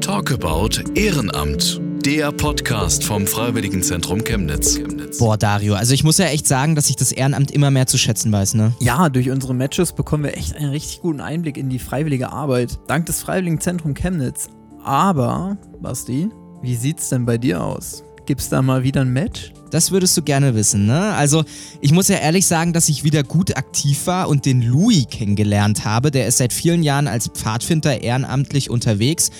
Talk 0.00 0.30
about 0.32 0.70
Ehrenamt. 0.94 1.80
Der 2.04 2.30
Podcast 2.32 3.02
vom 3.04 3.26
Freiwilligenzentrum 3.26 4.22
Chemnitz. 4.22 4.78
Boah, 5.18 5.36
Dario, 5.36 5.74
also 5.74 5.92
ich 5.92 6.04
muss 6.04 6.18
ja 6.18 6.26
echt 6.26 6.46
sagen, 6.46 6.74
dass 6.74 6.88
ich 6.88 6.96
das 6.96 7.10
Ehrenamt 7.10 7.50
immer 7.50 7.70
mehr 7.70 7.86
zu 7.86 7.98
schätzen 7.98 8.30
weiß, 8.30 8.54
ne? 8.54 8.72
Ja, 8.80 9.08
durch 9.08 9.30
unsere 9.30 9.54
Matches 9.54 9.92
bekommen 9.92 10.24
wir 10.24 10.36
echt 10.36 10.54
einen 10.56 10.70
richtig 10.70 11.00
guten 11.00 11.20
Einblick 11.20 11.56
in 11.56 11.68
die 11.68 11.78
freiwillige 11.78 12.30
Arbeit. 12.30 12.78
Dank 12.86 13.06
des 13.06 13.22
Freiwilligenzentrum 13.22 13.94
Chemnitz. 13.94 14.48
Aber, 14.84 15.56
Basti, 15.82 16.28
wie 16.62 16.76
sieht's 16.76 17.08
denn 17.08 17.26
bei 17.26 17.38
dir 17.38 17.62
aus? 17.62 18.04
Gibt's 18.26 18.48
da 18.48 18.60
mal 18.60 18.82
wieder 18.82 19.02
ein 19.02 19.12
Match? 19.12 19.52
Das 19.70 19.92
würdest 19.92 20.16
du 20.16 20.22
gerne 20.22 20.56
wissen, 20.56 20.84
ne? 20.84 21.14
Also, 21.14 21.44
ich 21.80 21.92
muss 21.92 22.08
ja 22.08 22.16
ehrlich 22.16 22.44
sagen, 22.46 22.72
dass 22.72 22.88
ich 22.88 23.04
wieder 23.04 23.22
gut 23.22 23.56
aktiv 23.56 24.06
war 24.06 24.28
und 24.28 24.46
den 24.46 24.62
Louis 24.62 25.06
kennengelernt 25.08 25.84
habe. 25.84 26.10
Der 26.10 26.26
ist 26.26 26.38
seit 26.38 26.52
vielen 26.52 26.82
Jahren 26.82 27.06
als 27.06 27.28
Pfadfinder 27.28 28.02
ehrenamtlich 28.02 28.68
unterwegs. 28.68 29.30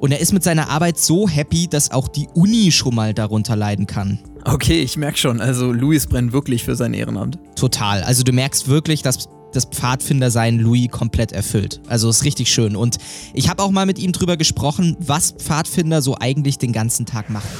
Und 0.00 0.10
er 0.10 0.18
ist 0.18 0.32
mit 0.32 0.42
seiner 0.42 0.70
Arbeit 0.70 0.98
so 0.98 1.28
happy, 1.28 1.68
dass 1.68 1.92
auch 1.92 2.08
die 2.08 2.26
Uni 2.34 2.72
schon 2.72 2.96
mal 2.96 3.14
darunter 3.14 3.54
leiden 3.54 3.86
kann. 3.86 4.18
Okay, 4.44 4.82
ich 4.82 4.96
merk 4.96 5.16
schon. 5.16 5.40
Also, 5.40 5.70
Luis 5.70 6.08
brennt 6.08 6.32
wirklich 6.32 6.64
für 6.64 6.74
sein 6.74 6.94
Ehrenamt. 6.94 7.38
Total. 7.54 8.02
Also, 8.02 8.24
du 8.24 8.32
merkst 8.32 8.66
wirklich, 8.66 9.02
dass 9.02 9.28
das 9.52 9.66
Pfadfindersein 9.66 10.58
Louis 10.58 10.90
komplett 10.90 11.30
erfüllt. 11.30 11.80
Also 11.86 12.08
ist 12.08 12.24
richtig 12.24 12.50
schön. 12.50 12.74
Und 12.74 12.96
ich 13.34 13.50
habe 13.50 13.62
auch 13.62 13.70
mal 13.70 13.84
mit 13.84 13.98
ihm 13.98 14.12
drüber 14.12 14.38
gesprochen, 14.38 14.96
was 14.98 15.32
Pfadfinder 15.32 16.00
so 16.00 16.16
eigentlich 16.18 16.56
den 16.56 16.72
ganzen 16.72 17.04
Tag 17.04 17.28
machen. 17.30 17.50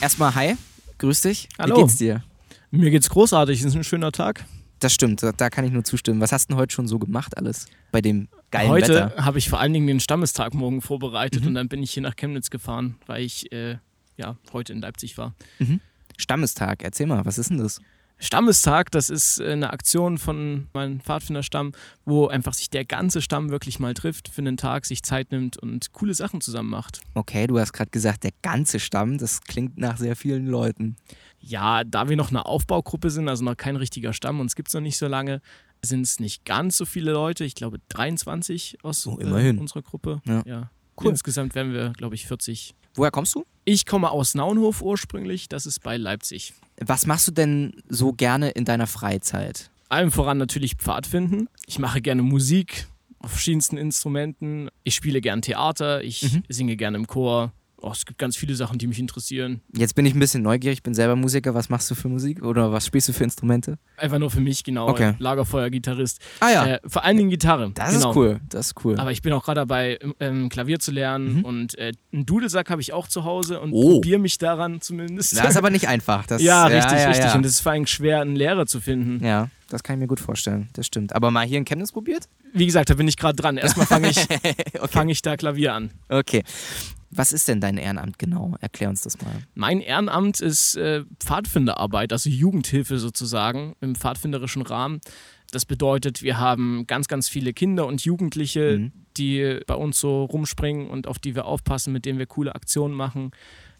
Erstmal 0.00 0.34
hi, 0.34 0.56
grüß 0.98 1.22
dich. 1.22 1.48
Hallo. 1.58 1.76
Wie 1.76 1.80
geht's 1.82 1.96
dir? 1.96 2.22
Mir 2.70 2.90
geht's 2.90 3.10
großartig, 3.10 3.60
es 3.60 3.66
ist 3.66 3.74
ein 3.74 3.84
schöner 3.84 4.12
Tag. 4.12 4.44
Das 4.78 4.94
stimmt, 4.94 5.22
da, 5.22 5.50
kann 5.50 5.64
ich 5.64 5.72
nur 5.72 5.84
zustimmen. 5.84 6.20
Was 6.20 6.32
hast 6.32 6.46
du 6.48 6.54
denn 6.54 6.60
heute 6.60 6.74
schon 6.74 6.88
so 6.88 6.98
gemacht 6.98 7.36
alles 7.36 7.66
bei 7.92 8.00
dem 8.00 8.28
geilen 8.50 8.70
Heute 8.70 8.94
Wetter? 8.94 9.24
habe 9.24 9.38
ich 9.38 9.50
vor 9.50 9.60
allen 9.60 9.74
Dingen 9.74 9.86
den 9.86 10.00
Stammestag 10.00 10.54
morgen 10.54 10.80
vorbereitet 10.80 11.42
Mhm. 11.42 11.48
und 11.48 11.54
dann 11.54 11.68
bin 11.68 11.82
ich 11.82 11.90
hier 11.90 12.02
nach 12.02 12.16
Chemnitz 12.16 12.48
gefahren, 12.48 12.96
weil 13.06 13.22
ich 13.22 13.52
äh, 13.52 13.76
ja 14.16 14.36
heute 14.52 14.72
in 14.72 14.80
Leipzig 14.80 15.18
war. 15.18 15.34
Stammestag, 16.16 16.82
erzähl 16.82 17.06
mal, 17.06 17.24
was 17.26 17.36
ist 17.36 17.50
denn 17.50 17.58
das? 17.58 17.80
Stammestag, 18.20 18.90
das 18.90 19.08
ist 19.08 19.40
äh, 19.40 19.52
eine 19.52 19.72
Aktion 19.72 20.18
von 20.18 20.68
meinem 20.74 21.00
Pfadfinderstamm, 21.00 21.72
wo 22.04 22.28
einfach 22.28 22.52
sich 22.52 22.68
der 22.68 22.84
ganze 22.84 23.22
Stamm 23.22 23.50
wirklich 23.50 23.80
mal 23.80 23.94
trifft 23.94 24.28
für 24.28 24.42
einen 24.42 24.58
Tag, 24.58 24.84
sich 24.84 25.02
Zeit 25.02 25.32
nimmt 25.32 25.56
und 25.56 25.92
coole 25.92 26.12
Sachen 26.14 26.40
zusammen 26.40 26.68
macht. 26.68 27.00
Okay, 27.14 27.46
du 27.46 27.58
hast 27.58 27.72
gerade 27.72 27.90
gesagt, 27.90 28.24
der 28.24 28.32
ganze 28.42 28.78
Stamm, 28.78 29.18
das 29.18 29.40
klingt 29.40 29.78
nach 29.78 29.96
sehr 29.96 30.16
vielen 30.16 30.46
Leuten. 30.46 30.96
Ja, 31.40 31.82
da 31.84 32.10
wir 32.10 32.16
noch 32.16 32.28
eine 32.28 32.44
Aufbaugruppe 32.44 33.10
sind, 33.10 33.28
also 33.28 33.42
noch 33.42 33.56
kein 33.56 33.76
richtiger 33.76 34.12
Stamm, 34.12 34.40
uns 34.40 34.54
gibt 34.54 34.68
es 34.68 34.74
noch 34.74 34.82
nicht 34.82 34.98
so 34.98 35.06
lange, 35.06 35.40
sind 35.82 36.02
es 36.02 36.20
nicht 36.20 36.44
ganz 36.44 36.76
so 36.76 36.84
viele 36.84 37.12
Leute. 37.12 37.44
Ich 37.44 37.54
glaube 37.54 37.78
23 37.88 38.78
aus 38.82 39.06
Oh, 39.06 39.16
immerhin. 39.16 39.56
Äh, 39.56 39.60
unserer 39.60 39.82
Gruppe. 39.82 40.20
Ja. 40.26 40.70
Cool. 41.00 41.10
Insgesamt 41.10 41.54
werden 41.54 41.72
wir, 41.72 41.94
glaube 41.94 42.14
ich, 42.14 42.26
40. 42.26 42.74
Woher 42.94 43.10
kommst 43.10 43.34
du? 43.34 43.44
Ich 43.64 43.86
komme 43.86 44.10
aus 44.10 44.34
Naunhof 44.34 44.82
ursprünglich, 44.82 45.48
das 45.48 45.66
ist 45.66 45.80
bei 45.82 45.96
Leipzig. 45.96 46.54
Was 46.80 47.06
machst 47.06 47.28
du 47.28 47.32
denn 47.32 47.82
so 47.88 48.12
gerne 48.12 48.50
in 48.50 48.64
deiner 48.64 48.86
Freizeit? 48.86 49.70
Allem 49.88 50.10
voran 50.10 50.38
natürlich 50.38 50.76
Pfadfinden. 50.76 51.48
Ich 51.66 51.78
mache 51.78 52.00
gerne 52.00 52.22
Musik 52.22 52.86
auf 53.18 53.32
verschiedensten 53.32 53.76
Instrumenten. 53.76 54.70
Ich 54.84 54.94
spiele 54.94 55.20
gern 55.20 55.42
Theater, 55.42 56.02
ich 56.02 56.22
Mhm. 56.22 56.42
singe 56.48 56.76
gerne 56.76 56.96
im 56.96 57.06
Chor. 57.06 57.52
Oh, 57.82 57.90
es 57.92 58.04
gibt 58.04 58.18
ganz 58.18 58.36
viele 58.36 58.54
Sachen, 58.54 58.78
die 58.78 58.86
mich 58.86 58.98
interessieren. 58.98 59.62
Jetzt 59.74 59.94
bin 59.94 60.04
ich 60.04 60.14
ein 60.14 60.18
bisschen 60.20 60.42
neugierig, 60.42 60.78
ich 60.78 60.82
bin 60.82 60.92
selber 60.92 61.16
Musiker. 61.16 61.54
Was 61.54 61.70
machst 61.70 61.90
du 61.90 61.94
für 61.94 62.08
Musik 62.08 62.42
oder 62.42 62.72
was 62.72 62.84
spielst 62.84 63.08
du 63.08 63.12
für 63.14 63.24
Instrumente? 63.24 63.78
Einfach 63.96 64.18
nur 64.18 64.30
für 64.30 64.40
mich, 64.40 64.64
genau. 64.64 64.88
Okay. 64.88 65.14
Lagerfeuer-Gitarrist. 65.18 66.20
Ah 66.40 66.50
ja, 66.50 66.66
Äh, 66.66 66.80
vor 66.86 67.04
allen 67.04 67.16
Dingen 67.16 67.30
Gitarre. 67.30 67.70
das 67.74 67.94
genau. 67.94 68.10
ist 68.10 68.16
cool, 68.16 68.40
das 68.48 68.66
ist 68.68 68.84
cool. 68.84 68.98
Aber 69.00 69.12
ich 69.12 69.22
bin 69.22 69.32
auch 69.32 69.44
gerade 69.44 69.60
dabei, 69.60 69.98
ähm, 70.20 70.48
Klavier 70.50 70.78
zu 70.78 70.90
lernen 70.92 71.38
Mhm. 71.38 71.44
und 71.44 71.78
äh, 71.78 71.92
einen 72.12 72.26
Dudelsack 72.26 72.68
habe 72.70 72.82
ich 72.82 72.92
auch 72.92 73.08
zu 73.08 73.24
Hause 73.24 73.60
und 73.60 73.72
Oh. 73.72 73.94
probiere 73.94 74.18
mich 74.18 74.36
daran 74.38 74.80
zumindest. 74.80 75.38
das 75.38 75.50
ist 75.50 75.56
aber 75.56 75.70
nicht 75.70 75.88
einfach. 75.88 76.26
Das, 76.26 76.42
ja, 76.42 76.66
richtig, 76.66 76.98
ja, 76.98 77.08
richtig. 77.08 77.26
Ja. 77.26 77.34
Und 77.34 77.46
es 77.46 77.52
ist 77.52 77.60
vor 77.60 77.72
allem 77.72 77.86
schwer, 77.86 78.20
einen 78.20 78.36
Lehrer 78.36 78.66
zu 78.66 78.80
finden. 78.80 79.24
ja, 79.24 79.48
das 79.70 79.82
kann 79.82 79.96
ich 79.96 80.00
mir 80.00 80.06
gut 80.06 80.20
vorstellen. 80.20 80.68
Das 80.74 80.86
stimmt. 80.86 81.14
Aber 81.14 81.30
mal 81.30 81.46
hier 81.46 81.56
in 81.58 81.64
Chemnitz 81.64 81.92
probiert? 81.92 82.28
Wie 82.52 82.66
gesagt, 82.66 82.90
da 82.90 82.94
bin 82.94 83.06
ich 83.08 83.16
gerade 83.16 83.36
dran. 83.36 83.56
Erstmal 83.56 83.86
fange 83.86 84.10
ich, 84.10 84.18
okay. 84.30 84.54
fang 84.88 85.08
ich 85.08 85.22
da 85.22 85.36
Klavier 85.36 85.72
an. 85.74 85.90
okay. 86.08 86.42
Was 87.10 87.32
ist 87.32 87.48
denn 87.48 87.60
dein 87.60 87.76
Ehrenamt 87.76 88.18
genau? 88.18 88.54
Erklär 88.60 88.88
uns 88.88 89.02
das 89.02 89.20
mal. 89.20 89.34
Mein 89.54 89.80
Ehrenamt 89.80 90.40
ist 90.40 90.76
äh, 90.76 91.04
Pfadfinderarbeit, 91.18 92.12
also 92.12 92.30
Jugendhilfe 92.30 92.98
sozusagen 92.98 93.74
im 93.80 93.94
pfadfinderischen 93.96 94.62
Rahmen. 94.62 95.00
Das 95.50 95.64
bedeutet, 95.66 96.22
wir 96.22 96.38
haben 96.38 96.86
ganz, 96.86 97.08
ganz 97.08 97.28
viele 97.28 97.52
Kinder 97.52 97.86
und 97.86 98.04
Jugendliche, 98.04 98.78
Mhm. 98.78 98.92
die 99.16 99.58
bei 99.66 99.74
uns 99.74 99.98
so 99.98 100.24
rumspringen 100.24 100.88
und 100.88 101.08
auf 101.08 101.18
die 101.18 101.34
wir 101.34 101.46
aufpassen, 101.46 101.92
mit 101.92 102.04
denen 102.04 102.20
wir 102.20 102.26
coole 102.26 102.54
Aktionen 102.54 102.94
machen. 102.94 103.32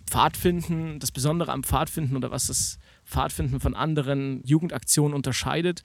Pfadfinden, 0.06 0.98
das 0.98 1.12
Besondere 1.12 1.52
am 1.52 1.62
Pfadfinden 1.62 2.16
oder 2.16 2.32
was 2.32 2.48
das 2.48 2.78
Pfadfinden 3.04 3.60
von 3.60 3.74
anderen 3.74 4.42
Jugendaktionen 4.44 5.14
unterscheidet, 5.14 5.84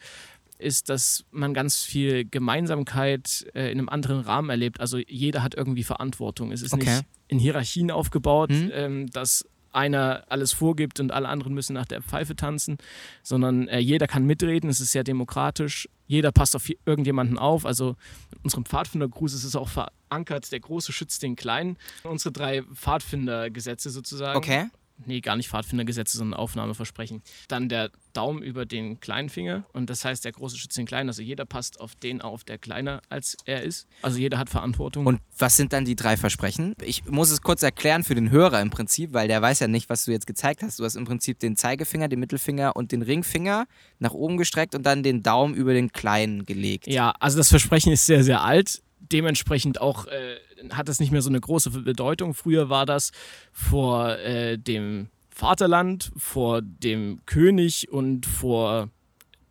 ist, 0.57 0.89
dass 0.89 1.25
man 1.31 1.53
ganz 1.53 1.83
viel 1.83 2.25
Gemeinsamkeit 2.25 3.45
äh, 3.53 3.71
in 3.71 3.79
einem 3.79 3.89
anderen 3.89 4.21
Rahmen 4.21 4.49
erlebt. 4.49 4.79
Also 4.79 4.97
jeder 4.97 5.43
hat 5.43 5.55
irgendwie 5.55 5.83
Verantwortung. 5.83 6.51
Es 6.51 6.61
ist 6.61 6.73
Okay. 6.73 6.85
nicht 6.97 7.05
in 7.27 7.39
Hierarchien 7.39 7.91
aufgebaut, 7.91 8.51
Mhm. 8.51 8.71
ähm, 8.73 9.07
dass 9.11 9.45
einer 9.71 10.23
alles 10.29 10.53
vorgibt 10.53 11.01
und 11.01 11.11
alle 11.11 11.27
anderen 11.27 11.53
müssen 11.53 11.73
nach 11.73 11.85
der 11.85 12.01
Pfeife 12.01 12.33
tanzen, 12.37 12.77
sondern 13.23 13.67
äh, 13.67 13.79
jeder 13.79 14.07
kann 14.07 14.25
mitreden, 14.25 14.69
es 14.69 14.79
ist 14.79 14.93
sehr 14.93 15.03
demokratisch, 15.03 15.89
jeder 16.07 16.31
passt 16.31 16.55
auf 16.55 16.69
je- 16.69 16.77
irgendjemanden 16.85 17.37
auf. 17.37 17.65
Also 17.65 17.97
in 18.31 18.39
unserem 18.43 18.63
Pfadfindergruß 18.63 19.33
ist 19.33 19.43
es 19.43 19.53
auch 19.57 19.67
verankert, 19.67 20.49
der 20.53 20.61
Große 20.61 20.93
schützt 20.93 21.23
den 21.23 21.35
Kleinen. 21.35 21.75
Unsere 22.03 22.31
drei 22.31 22.63
Pfadfindergesetze 22.73 23.89
sozusagen. 23.89 24.37
Okay. 24.37 24.67
Nee, 25.03 25.19
gar 25.19 25.35
nicht 25.35 25.49
Pfadfindergesetze, 25.49 26.17
sondern 26.17 26.39
Aufnahmeversprechen. 26.39 27.21
Dann 27.49 27.67
der 27.67 27.91
Daumen 28.13 28.41
über 28.41 28.65
den 28.65 29.01
kleinen 29.01 29.27
Finger 29.27 29.65
und 29.73 29.89
das 29.89 30.05
heißt, 30.05 30.23
der 30.23 30.31
Große 30.31 30.57
schützt 30.57 30.77
den 30.77 30.85
Kleinen. 30.85 31.09
Also 31.09 31.21
jeder 31.21 31.45
passt 31.45 31.81
auf 31.81 31.95
den 31.95 32.21
auf, 32.21 32.45
der 32.45 32.57
kleiner 32.57 33.01
als 33.09 33.35
er 33.45 33.63
ist. 33.63 33.87
Also 34.01 34.19
jeder 34.19 34.37
hat 34.37 34.49
Verantwortung. 34.49 35.05
Und 35.05 35.19
was 35.37 35.57
sind 35.57 35.73
dann 35.73 35.83
die 35.83 35.97
drei 35.97 36.15
Versprechen? 36.15 36.75
Ich 36.81 37.05
muss 37.05 37.29
es 37.29 37.41
kurz 37.41 37.61
erklären 37.61 38.05
für 38.05 38.15
den 38.15 38.31
Hörer 38.31 38.61
im 38.61 38.69
Prinzip, 38.69 39.11
weil 39.13 39.27
der 39.27 39.41
weiß 39.41 39.59
ja 39.59 39.67
nicht, 39.67 39.89
was 39.89 40.05
du 40.05 40.11
jetzt 40.11 40.27
gezeigt 40.27 40.63
hast. 40.63 40.79
Du 40.79 40.85
hast 40.85 40.95
im 40.95 41.05
Prinzip 41.05 41.39
den 41.39 41.57
Zeigefinger, 41.57 42.07
den 42.07 42.19
Mittelfinger 42.19 42.75
und 42.75 42.93
den 42.93 43.01
Ringfinger 43.01 43.67
nach 43.99 44.13
oben 44.13 44.37
gestreckt 44.37 44.75
und 44.75 44.85
dann 44.85 45.03
den 45.03 45.23
Daumen 45.23 45.55
über 45.55 45.73
den 45.73 45.91
kleinen 45.91 46.45
gelegt. 46.45 46.87
Ja, 46.87 47.13
also 47.19 47.37
das 47.37 47.49
Versprechen 47.49 47.91
ist 47.91 48.05
sehr, 48.05 48.23
sehr 48.23 48.43
alt. 48.43 48.81
Dementsprechend 48.99 49.81
auch 49.81 50.07
äh, 50.07 50.37
hat 50.71 50.89
es 50.89 50.99
nicht 50.99 51.11
mehr 51.11 51.21
so 51.21 51.29
eine 51.29 51.39
große 51.41 51.69
Bedeutung. 51.71 52.33
Früher 52.33 52.69
war 52.69 52.85
das 52.85 53.11
vor 53.51 54.17
äh, 54.19 54.57
dem 54.57 55.09
Vaterland, 55.29 56.11
vor 56.15 56.61
dem 56.61 57.21
König 57.25 57.89
und 57.91 58.25
vor 58.25 58.89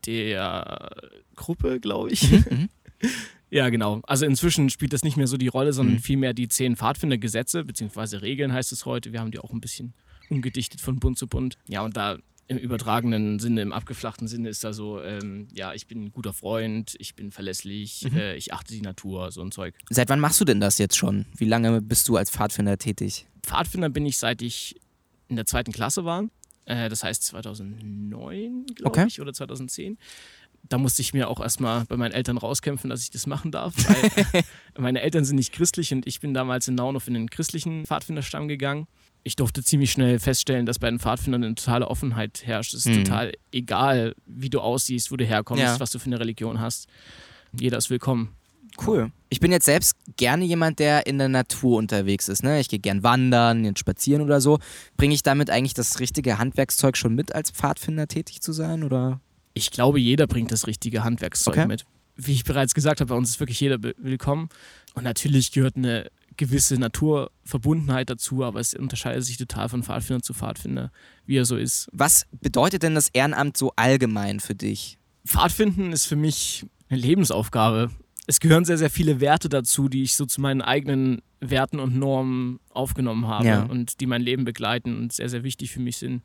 der 0.06 0.90
Gruppe, 1.36 1.80
glaube 1.80 2.10
ich. 2.10 2.30
Mhm. 2.30 2.68
Ja, 3.50 3.68
genau. 3.68 4.00
Also 4.04 4.26
inzwischen 4.26 4.68
spielt 4.68 4.92
das 4.92 5.04
nicht 5.04 5.16
mehr 5.16 5.28
so 5.28 5.36
die 5.36 5.46
Rolle, 5.46 5.72
sondern 5.72 5.96
Mhm. 5.96 6.00
vielmehr 6.00 6.34
die 6.34 6.48
zehn 6.48 6.74
Pfadfindergesetze, 6.74 7.62
beziehungsweise 7.64 8.20
Regeln 8.20 8.52
heißt 8.52 8.72
es 8.72 8.84
heute. 8.84 9.12
Wir 9.12 9.20
haben 9.20 9.30
die 9.30 9.38
auch 9.38 9.52
ein 9.52 9.60
bisschen 9.60 9.94
umgedichtet 10.28 10.80
von 10.80 10.98
Bund 10.98 11.18
zu 11.18 11.28
Bund. 11.28 11.56
Ja, 11.68 11.82
und 11.82 11.96
da 11.96 12.18
im 12.46 12.58
übertragenen 12.58 13.38
Sinne, 13.38 13.62
im 13.62 13.72
abgeflachten 13.72 14.28
Sinne 14.28 14.50
ist 14.50 14.64
da 14.64 14.72
so, 14.72 15.00
ähm, 15.02 15.48
ja, 15.54 15.72
ich 15.72 15.86
bin 15.86 16.04
ein 16.04 16.12
guter 16.12 16.32
Freund, 16.34 16.94
ich 16.98 17.14
bin 17.14 17.30
verlässlich, 17.30 18.06
Mhm. 18.10 18.16
äh, 18.18 18.36
ich 18.36 18.52
achte 18.52 18.72
die 18.74 18.82
Natur, 18.82 19.32
so 19.32 19.40
ein 19.42 19.50
Zeug. 19.50 19.74
Seit 19.90 20.08
wann 20.10 20.20
machst 20.20 20.40
du 20.40 20.44
denn 20.44 20.60
das 20.60 20.76
jetzt 20.78 20.96
schon? 20.96 21.24
Wie 21.36 21.46
lange 21.46 21.80
bist 21.80 22.06
du 22.08 22.16
als 22.16 22.30
Pfadfinder 22.30 22.76
tätig? 22.76 23.26
Pfadfinder 23.42 23.88
bin 23.88 24.04
ich, 24.04 24.18
seit 24.18 24.42
ich 24.42 24.78
in 25.28 25.36
der 25.36 25.46
zweiten 25.46 25.72
Klasse 25.72 26.04
war. 26.04 26.24
Äh, 26.66 26.88
das 26.90 27.02
heißt 27.02 27.22
2009, 27.78 28.66
glaube 28.74 28.88
Okay. 28.90 29.06
ich, 29.08 29.20
oder 29.20 29.32
2010. 29.32 29.98
Da 30.66 30.78
musste 30.78 31.02
ich 31.02 31.12
mir 31.12 31.28
auch 31.28 31.40
erstmal 31.40 31.84
bei 31.84 31.96
meinen 31.98 32.12
Eltern 32.12 32.38
rauskämpfen, 32.38 32.88
dass 32.88 33.02
ich 33.02 33.10
das 33.10 33.26
machen 33.26 33.50
darf. 33.52 33.74
Weil 34.74 34.82
meine 34.82 35.02
Eltern 35.02 35.24
sind 35.24 35.36
nicht 35.36 35.52
christlich 35.52 35.92
und 35.92 36.06
ich 36.06 36.20
bin 36.20 36.32
damals 36.32 36.68
in 36.68 36.74
Naunhof 36.74 37.06
in 37.06 37.14
den 37.14 37.28
christlichen 37.28 37.84
Pfadfinderstamm 37.84 38.48
gegangen. 38.48 38.86
Ich 39.26 39.36
durfte 39.36 39.64
ziemlich 39.64 39.90
schnell 39.90 40.18
feststellen, 40.18 40.66
dass 40.66 40.78
bei 40.78 40.90
den 40.90 40.98
Pfadfindern 40.98 41.42
eine 41.44 41.54
totale 41.54 41.88
Offenheit 41.88 42.42
herrscht. 42.44 42.74
Es 42.74 42.84
ist 42.84 42.94
Mhm. 42.94 43.04
total 43.04 43.32
egal, 43.52 44.14
wie 44.26 44.50
du 44.50 44.60
aussiehst, 44.60 45.10
wo 45.10 45.16
du 45.16 45.24
herkommst, 45.24 45.62
Ja. 45.62 45.80
was 45.80 45.90
du 45.90 45.98
für 45.98 46.06
eine 46.06 46.20
Religion 46.20 46.60
hast. 46.60 46.88
Jeder 47.58 47.78
ist 47.78 47.88
willkommen. 47.88 48.34
Cool. 48.86 49.12
Ich 49.30 49.40
bin 49.40 49.50
jetzt 49.52 49.64
selbst 49.64 49.96
gerne 50.16 50.44
jemand, 50.44 50.78
der 50.78 51.06
in 51.06 51.16
der 51.16 51.28
Natur 51.28 51.78
unterwegs 51.78 52.28
ist. 52.28 52.42
Ne? 52.42 52.60
Ich 52.60 52.68
gehe 52.68 52.80
gern 52.80 53.02
wandern, 53.02 53.62
gern 53.62 53.76
spazieren 53.76 54.20
oder 54.20 54.40
so. 54.40 54.58
Bringe 54.96 55.14
ich 55.14 55.22
damit 55.22 55.48
eigentlich 55.48 55.74
das 55.74 56.00
richtige 56.00 56.38
Handwerkszeug 56.38 56.96
schon 56.96 57.14
mit, 57.14 57.34
als 57.34 57.50
Pfadfinder 57.50 58.08
tätig 58.08 58.42
zu 58.42 58.52
sein? 58.52 58.82
Oder? 58.82 59.20
Ich 59.54 59.70
glaube, 59.70 60.00
jeder 60.00 60.26
bringt 60.26 60.50
das 60.52 60.66
richtige 60.66 61.02
Handwerkszeug 61.04 61.54
Okay. 61.56 61.66
mit. 61.66 61.86
Wie 62.16 62.32
ich 62.32 62.44
bereits 62.44 62.74
gesagt 62.74 63.00
habe, 63.00 63.08
bei 63.08 63.14
uns 63.14 63.30
ist 63.30 63.40
wirklich 63.40 63.60
jeder 63.60 63.78
willkommen. 63.80 64.48
Und 64.94 65.04
natürlich 65.04 65.50
gehört 65.52 65.76
eine 65.76 66.10
gewisse 66.36 66.78
Naturverbundenheit 66.78 68.10
dazu, 68.10 68.44
aber 68.44 68.60
es 68.60 68.74
unterscheidet 68.74 69.24
sich 69.24 69.36
total 69.36 69.68
von 69.68 69.82
Pfadfinder 69.82 70.22
zu 70.22 70.34
Pfadfinder, 70.34 70.90
wie 71.26 71.36
er 71.36 71.44
so 71.44 71.56
ist. 71.56 71.88
Was 71.92 72.26
bedeutet 72.40 72.82
denn 72.82 72.94
das 72.94 73.08
Ehrenamt 73.10 73.56
so 73.56 73.72
allgemein 73.76 74.40
für 74.40 74.54
dich? 74.54 74.98
Pfadfinden 75.26 75.92
ist 75.92 76.06
für 76.06 76.16
mich 76.16 76.66
eine 76.88 77.00
Lebensaufgabe. 77.00 77.90
es 78.26 78.40
gehören 78.40 78.64
sehr, 78.64 78.78
sehr 78.78 78.88
viele 78.90 79.20
Werte 79.20 79.48
dazu, 79.50 79.88
die 79.90 80.02
ich 80.02 80.14
so 80.14 80.24
zu 80.24 80.40
meinen 80.40 80.62
eigenen 80.62 81.20
Werten 81.40 81.78
und 81.78 81.94
Normen 81.96 82.58
aufgenommen 82.70 83.26
habe 83.26 83.46
Ja. 83.46 83.62
und 83.64 84.00
die 84.00 84.06
mein 84.06 84.22
Leben 84.22 84.44
begleiten 84.44 84.96
und 84.96 85.12
sehr, 85.12 85.28
sehr 85.28 85.44
wichtig 85.44 85.70
für 85.72 85.80
mich 85.80 85.98
sind. 85.98 86.22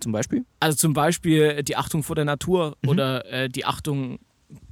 Zum 0.00 0.12
Beispiel? 0.12 0.44
Also 0.60 0.76
zum 0.76 0.92
Beispiel 0.92 1.62
die 1.62 1.76
Achtung 1.76 2.02
vor 2.02 2.14
der 2.16 2.26
Natur 2.26 2.76
Mhm. 2.82 2.88
oder 2.90 3.24
äh, 3.32 3.48
die 3.48 3.64
Achtung 3.64 4.18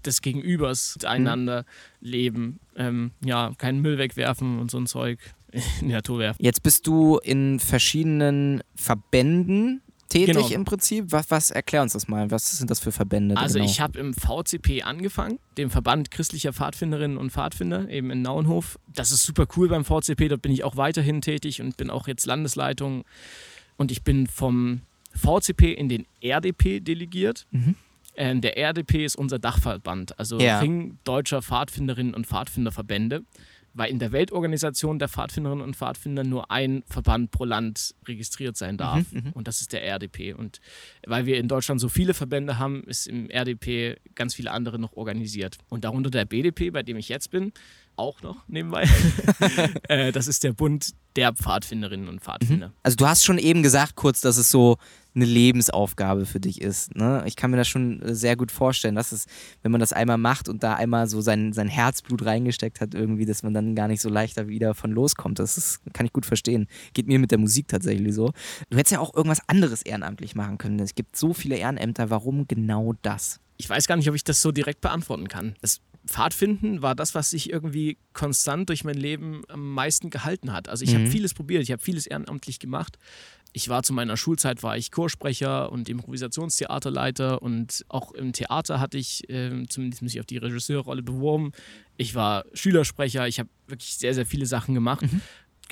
des 0.06 0.22
Gegenübers, 0.22 0.96
miteinander 0.96 1.64
leben, 2.00 2.60
ähm, 2.76 3.12
ja, 3.25 3.52
keinen 3.58 3.81
Müll 3.81 3.99
wegwerfen 3.99 4.58
und 4.58 4.70
so 4.70 4.78
ein 4.78 4.87
Zeug 4.87 5.19
in 5.52 5.88
die 5.88 5.93
Natur 5.94 6.19
werfen. 6.19 6.43
Jetzt 6.43 6.62
bist 6.62 6.87
du 6.87 7.19
in 7.19 7.60
verschiedenen 7.60 8.62
Verbänden 8.75 9.82
tätig 10.08 10.34
Genau. 10.34 10.49
im 10.49 10.64
Prinzip. 10.64 11.06
Was, 11.08 11.31
was 11.31 11.50
erklär 11.50 11.82
uns 11.82 11.94
das 11.94 12.08
mal? 12.08 12.31
Was 12.31 12.58
sind 12.58 12.70
das 12.70 12.81
für 12.81 12.93
Verbände? 12.93 13.37
Also 13.37 13.58
genau? 13.58 13.70
ich 13.70 13.81
habe 13.81 13.99
im 13.99 14.14
VCP 14.14 14.82
angefangen, 14.82 15.38
dem 15.56 15.70
Verband 15.70 16.10
christlicher 16.10 16.52
Pfadfinderinnen 16.52 17.16
und 17.16 17.31
Pfadfinder, 17.31 17.88
eben 17.88 18.10
in 18.10 18.22
Nauenhof. 18.22 18.78
Das 18.94 19.10
ist 19.10 19.25
super 19.25 19.46
cool 19.56 19.69
beim 19.69 19.84
VCP, 19.84 20.28
dort 20.28 20.43
bin 20.43 20.52
ich 20.52 20.64
auch 20.64 20.76
weiterhin 20.76 21.20
tätig 21.20 21.60
und 21.60 21.76
bin 21.76 21.90
auch 21.90 22.06
jetzt 22.08 22.26
Landesleitung. 22.26 23.04
Und 23.76 23.90
ich 23.90 24.02
bin 24.02 24.26
vom 24.26 24.82
VCP 25.14 25.72
in 25.72 25.88
den 25.88 26.06
RDP 26.22 26.81
delegiert. 26.81 27.46
Mhm. 27.50 27.75
Ähm, 28.17 28.41
der 28.41 28.56
RDP 28.59 29.05
ist 29.05 29.17
unser 29.17 29.38
Dachverband, 29.38 30.19
also 30.19 30.38
Ja. 30.38 30.59
Ring 30.61 30.99
deutscher 31.05 31.41
Pfadfinderinnen 31.43 32.14
und 32.14 32.26
Pfadfinderverbände, 32.26 33.23
weil 33.75 33.91
in 33.91 33.99
der 33.99 34.12
Weltorganisation 34.12 34.99
der 34.99 35.09
Pfadfinderinnen 35.09 35.64
und 35.64 35.76
Pfadfinder 35.76 36.25
nur 36.25 36.50
ein 36.50 36.82
Verband 36.87 37.31
pro 37.31 37.47
Land 37.47 37.94
registriert 38.06 38.56
sein 38.59 38.76
darf. 38.76 39.11
Mhm, 39.12 39.31
Und 39.32 39.49
das 39.49 39.62
ist 39.62 39.73
der 39.73 39.82
RDP. 39.82 40.35
Und 40.35 40.61
weil 41.06 41.25
wir 41.25 41.38
in 41.38 41.49
Deutschland 41.49 41.81
so 41.81 41.88
viele 41.88 42.12
Verbände 42.12 42.59
haben, 42.59 42.85
ist 42.85 43.06
im 43.06 43.31
RDP 43.31 43.97
ganz 44.14 44.35
viele 44.35 44.50
andere 44.50 44.79
noch 44.79 44.93
organisiert. 44.93 45.56
Und 45.70 45.85
darunter 45.85 46.11
der 46.11 46.26
BDP, 46.26 46.69
bei 46.70 46.82
dem 46.82 46.99
ich 46.99 47.09
jetzt 47.09 47.31
bin, 47.31 47.53
auch 48.02 48.20
noch 48.22 48.37
nebenbei. 48.49 48.88
äh, 49.88 50.10
das 50.10 50.26
ist 50.26 50.43
der 50.43 50.52
Bund 50.52 50.90
der 51.14 51.32
Pfadfinderinnen 51.32 52.08
und 52.08 52.20
Pfadfinder. 52.20 52.72
Also 52.82 52.96
du 52.96 53.06
hast 53.06 53.25
schon 53.25 53.38
eben 53.38 53.62
gesagt 53.62 53.94
kurz, 53.94 54.20
dass 54.20 54.38
es 54.38 54.50
so 54.50 54.76
eine 55.14 55.25
Lebensaufgabe 55.25 56.26
für 56.26 56.40
dich 56.40 56.60
ist. 56.60 56.96
Ne? 56.96 57.22
Ich 57.26 57.37
kann 57.37 57.50
mir 57.50 57.58
das 57.58 57.69
schon 57.69 58.02
äh, 58.02 58.14
sehr 58.14 58.34
gut 58.34 58.50
vorstellen, 58.50 58.94
dass 58.94 59.12
es, 59.12 59.26
wenn 59.62 59.70
man 59.70 59.81
das 59.81 59.93
einmal 59.93 60.19
macht 60.19 60.49
und 60.49 60.62
da 60.62 60.75
einmal 60.75 61.06
so 61.06 61.20
sein, 61.20 61.52
sein 61.52 61.69
Herzblut 61.69 62.25
reingesteckt 62.25 62.81
hat, 62.81 62.94
irgendwie, 62.94 63.26
dass 63.26 63.43
man 63.43 63.54
dann 63.54 63.76
gar 63.76 63.88
nicht 63.88 64.00
so 64.00 64.08
leichter 64.08 64.49
wieder 64.49 64.75
von 64.75 64.90
loskommt. 64.90 65.38
Das 65.38 65.56
ist, 65.56 65.81
kann 65.93 66.06
ich 66.06 66.12
gut 66.12 66.26
verstehen. 66.26 66.66
Geht 66.94 67.06
mir 67.06 67.19
mit 67.19 67.31
der 67.31 67.38
Musik 67.38 67.69
tatsächlich 67.69 68.14
so. 68.14 68.32
Du 68.70 68.78
hättest 68.78 68.93
ja 68.93 69.00
auch 69.00 69.14
irgendwas 69.14 69.46
anderes 69.49 69.82
ehrenamtlich 69.82 70.34
machen 70.34 70.58
können. 70.58 70.81
Es 70.81 70.94
gibt 70.94 71.16
so 71.16 71.34
viele 71.34 71.56
Ehrenämter. 71.56 72.10
Warum 72.10 72.49
genau 72.49 72.94
das? 73.02 73.38
Ich 73.58 73.69
weiß 73.69 73.87
gar 73.87 73.96
nicht, 73.96 74.08
ob 74.08 74.14
ich 74.14 74.25
das 74.25 74.40
so 74.43 74.50
direkt 74.50 74.81
beantworten 74.81 75.28
kann. 75.28 75.54
Das 75.60 75.81
Pfadfinden 76.12 76.82
war 76.82 76.94
das, 76.94 77.14
was 77.14 77.31
sich 77.31 77.50
irgendwie 77.50 77.97
konstant 78.12 78.69
durch 78.69 78.85
mein 78.85 78.97
Leben 78.97 79.43
am 79.49 79.73
meisten 79.73 80.11
gehalten 80.11 80.53
hat. 80.53 80.69
Also 80.69 80.85
ich 80.85 80.94
habe 80.94 81.05
Mhm. 81.05 81.11
vieles 81.11 81.32
probiert, 81.32 81.62
ich 81.62 81.73
habe 81.73 81.81
vieles 81.82 82.06
ehrenamtlich 82.06 82.59
gemacht. 82.59 82.99
Ich 83.55 83.69
war 83.69 83.82
zu 83.82 83.93
meiner 83.93 84.17
Schulzeit 84.17 84.62
war 84.62 84.76
ich 84.76 84.91
Chorsprecher 84.91 85.70
und 85.73 85.88
Improvisationstheaterleiter 85.88 87.43
und 87.43 87.85
auch 87.88 88.12
im 88.12 88.32
Theater 88.32 88.81
hatte 88.81 88.99
ich 88.99 89.25
ähm, 89.29 89.69
zumindest 89.69 90.03
mich 90.03 90.20
auf 90.20 90.26
die 90.26 90.38
Regisseurrolle 90.38 91.03
beworben. 91.03 91.53
Ich 91.97 92.14
war 92.14 92.44
Schülersprecher, 92.55 93.26
ich 93.29 93.38
habe 93.38 93.49
wirklich 93.67 93.94
sehr, 93.97 94.14
sehr 94.14 94.26
viele 94.26 94.47
Sachen 94.47 94.75
gemacht. 94.75 95.05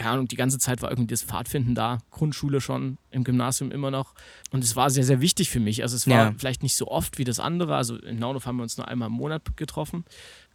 Keine 0.00 0.12
Ahnung, 0.12 0.28
die 0.28 0.36
ganze 0.36 0.58
Zeit 0.58 0.80
war 0.80 0.90
irgendwie 0.90 1.12
das 1.12 1.22
Pfadfinden 1.22 1.74
da, 1.74 1.98
Grundschule 2.10 2.62
schon, 2.62 2.96
im 3.10 3.22
Gymnasium 3.22 3.70
immer 3.70 3.90
noch. 3.90 4.14
Und 4.50 4.64
es 4.64 4.74
war 4.74 4.88
sehr, 4.88 5.04
sehr 5.04 5.20
wichtig 5.20 5.50
für 5.50 5.60
mich. 5.60 5.82
Also 5.82 5.94
es 5.94 6.06
war 6.08 6.16
Ja. 6.30 6.34
vielleicht 6.38 6.62
nicht 6.62 6.74
so 6.74 6.88
oft 6.88 7.18
wie 7.18 7.24
das 7.24 7.38
andere. 7.38 7.76
Also 7.76 7.96
in 7.96 8.18
Naundorf 8.18 8.46
haben 8.46 8.56
wir 8.56 8.62
uns 8.62 8.78
nur 8.78 8.88
einmal 8.88 9.08
im 9.08 9.12
Monat 9.12 9.58
getroffen. 9.58 10.06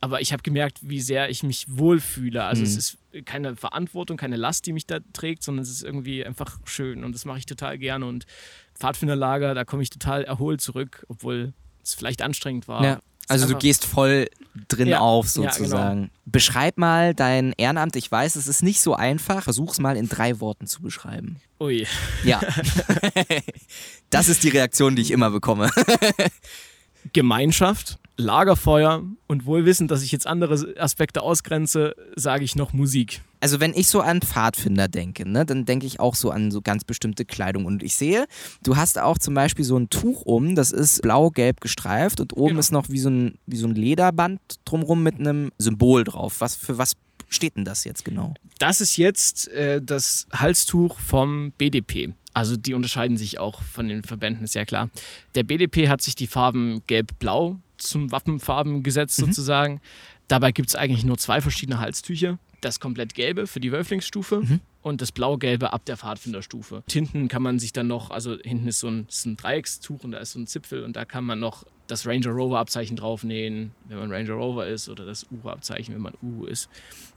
Aber 0.01 0.19
ich 0.19 0.33
habe 0.33 0.41
gemerkt, 0.41 0.79
wie 0.81 0.99
sehr 0.99 1.29
ich 1.29 1.43
mich 1.43 1.65
wohlfühle. 1.69 2.43
Also 2.43 2.61
Mhm. 2.61 2.67
es 2.67 2.75
ist 2.75 2.97
keine 3.25 3.55
Verantwortung, 3.55 4.17
keine 4.17 4.35
Last, 4.35 4.65
die 4.65 4.73
mich 4.73 4.87
da 4.87 4.97
trägt, 5.13 5.43
sondern 5.43 5.61
es 5.61 5.69
ist 5.69 5.83
irgendwie 5.83 6.25
einfach 6.25 6.57
schön. 6.65 7.03
Und 7.03 7.13
das 7.13 7.25
mache 7.25 7.37
ich 7.37 7.45
total 7.45 7.77
gerne. 7.77 8.07
Und 8.07 8.25
Pfadfinderlager, 8.73 9.53
da 9.53 9.63
komme 9.63 9.83
ich 9.83 9.89
total 9.91 10.23
erholt 10.23 10.59
zurück, 10.61 11.05
obwohl 11.07 11.53
es 11.83 11.93
vielleicht 11.93 12.21
anstrengend 12.23 12.67
war. 12.67 12.83
Ja. 12.83 12.99
Also 13.27 13.45
du 13.45 13.49
einfach- 13.53 13.61
gehst 13.61 13.85
voll 13.85 14.27
drin 14.67 14.87
Ja, 14.87 14.99
auf 14.99 15.27
ja, 15.35 15.41
genau. 15.41 15.51
sozusagen. 15.53 16.11
Beschreib 16.25 16.77
mal 16.77 17.13
dein 17.13 17.53
Ehrenamt. 17.57 17.95
Ich 17.95 18.09
weiß, 18.11 18.35
es 18.35 18.47
ist 18.47 18.63
nicht 18.63 18.81
so 18.81 18.95
einfach. 18.95 19.43
Versuch's 19.43 19.79
mal 19.79 19.97
in 19.97 20.07
drei 20.09 20.39
Worten 20.39 20.67
zu 20.67 20.81
beschreiben. 20.81 21.37
Ui. 21.59 21.85
Ja. 22.23 22.41
das 24.09 24.29
ist 24.29 24.43
die 24.43 24.49
Reaktion, 24.49 24.95
die 24.95 25.01
ich 25.01 25.11
immer 25.11 25.29
bekomme. 25.31 25.69
Gemeinschaft, 27.13 27.99
Lagerfeuer 28.17 29.03
und 29.27 29.45
wohl 29.45 29.65
wissend, 29.65 29.91
dass 29.91 30.01
ich 30.01 30.11
jetzt 30.11 30.25
andere 30.27 30.75
Aspekte 30.79 31.21
ausgrenze, 31.21 31.95
sage 32.15 32.43
ich 32.43 32.55
noch 32.55 32.73
Musik. 32.73 33.21
Also 33.45 33.59
wenn 33.59 33.75
ich 33.75 33.89
so 33.89 34.01
an 34.01 34.21
Pfadfinder 34.21 34.87
denke, 34.87 35.29
ne, 35.29 35.45
dann 35.45 35.65
denke 35.65 35.85
ich 35.85 35.99
auch 35.99 36.15
so 36.15 36.31
an 36.31 36.49
so 36.49 36.63
ganz 36.63 36.83
bestimmte 36.83 37.25
Kleidung. 37.25 37.65
Und 37.65 37.83
ich 37.83 37.93
sehe, 37.95 38.25
du 38.63 38.75
hast 38.75 38.97
auch 38.97 39.19
zum 39.19 39.35
Beispiel 39.35 39.63
so 39.63 39.77
ein 39.77 39.91
Tuch 39.91 40.23
um, 40.23 40.55
das 40.55 40.71
ist 40.71 41.03
blau-gelb 41.03 41.61
gestreift 41.61 42.19
und 42.19 42.33
oben 42.35 42.47
Genau. 42.47 42.59
ist 42.59 42.71
noch 42.71 42.89
wie 42.89 42.97
so, 42.97 43.11
ein, 43.11 43.37
wie 43.45 43.57
so 43.57 43.67
ein 43.67 43.75
Lederband 43.75 44.39
drumrum 44.65 45.03
mit 45.03 45.19
einem 45.19 45.51
Symbol 45.59 46.03
drauf. 46.03 46.37
Was 46.41 46.55
für 46.55 46.79
was 46.79 46.93
steht 47.29 47.55
denn 47.55 47.65
das 47.65 47.83
jetzt 47.83 48.03
genau? 48.03 48.33
Das 48.57 48.81
ist 48.81 48.97
jetzt 48.97 49.47
äh, 49.49 49.79
das 49.79 50.25
Halstuch 50.33 50.97
vom 50.97 51.51
BDP. 51.59 52.15
Also 52.33 52.57
die 52.57 52.73
unterscheiden 52.73 53.15
sich 53.15 53.37
auch 53.37 53.61
von 53.61 53.87
den 53.87 54.01
Verbänden, 54.01 54.43
ist 54.43 54.55
ja 54.55 54.65
klar. 54.65 54.89
Der 55.35 55.43
BDP 55.43 55.87
hat 55.87 56.01
sich 56.01 56.15
die 56.15 56.25
Farben 56.25 56.81
gelb-blau 56.87 57.59
zum 57.77 58.11
Wappenfarben 58.11 58.81
gesetzt 58.81 59.17
sozusagen. 59.17 59.81
Dabei 60.27 60.51
gibt 60.51 60.69
es 60.69 60.75
eigentlich 60.75 61.05
nur 61.05 61.19
zwei 61.19 61.41
verschiedene 61.41 61.79
Halstücher. 61.79 62.39
Das 62.65 62.79
komplett 62.79 63.13
gelbe 63.13 63.45
für 63.45 63.59
die 63.59 63.71
Wölflingsstufe 63.71 64.41
und 64.81 64.99
das 64.99 65.11
blau-gelbe 65.11 65.71
ab 65.71 65.85
der 65.85 65.97
Pfadfinderstufe. 65.97 66.77
Und 66.77 66.91
hinten 66.91 67.27
kann 67.27 67.43
man 67.43 67.59
sich 67.59 67.73
dann 67.73 67.85
noch, 67.85 68.09
also 68.09 68.37
hinten 68.43 68.67
ist 68.67 68.79
so 68.79 68.87
ein, 68.87 69.05
ist 69.07 69.27
ein 69.27 69.37
Dreieckstuch 69.37 70.03
und 70.03 70.13
da 70.13 70.17
ist 70.17 70.31
so 70.31 70.39
ein 70.39 70.47
Zipfel 70.47 70.83
und 70.83 70.95
da 70.95 71.05
kann 71.05 71.25
man 71.25 71.39
noch 71.39 71.63
das 71.85 72.07
Ranger 72.07 72.31
Rover 72.31 72.57
Abzeichen 72.57 72.97
draufnähen, 72.97 73.71
wenn 73.87 73.99
man 73.99 74.11
Ranger 74.11 74.33
Rover 74.33 74.65
ist 74.65 74.89
oder 74.89 75.05
das 75.05 75.27
Uhu 75.31 75.47
Abzeichen, 75.47 75.93
wenn 75.93 76.01
man 76.01 76.13
Uhu 76.23 76.45
ist. 76.45 76.67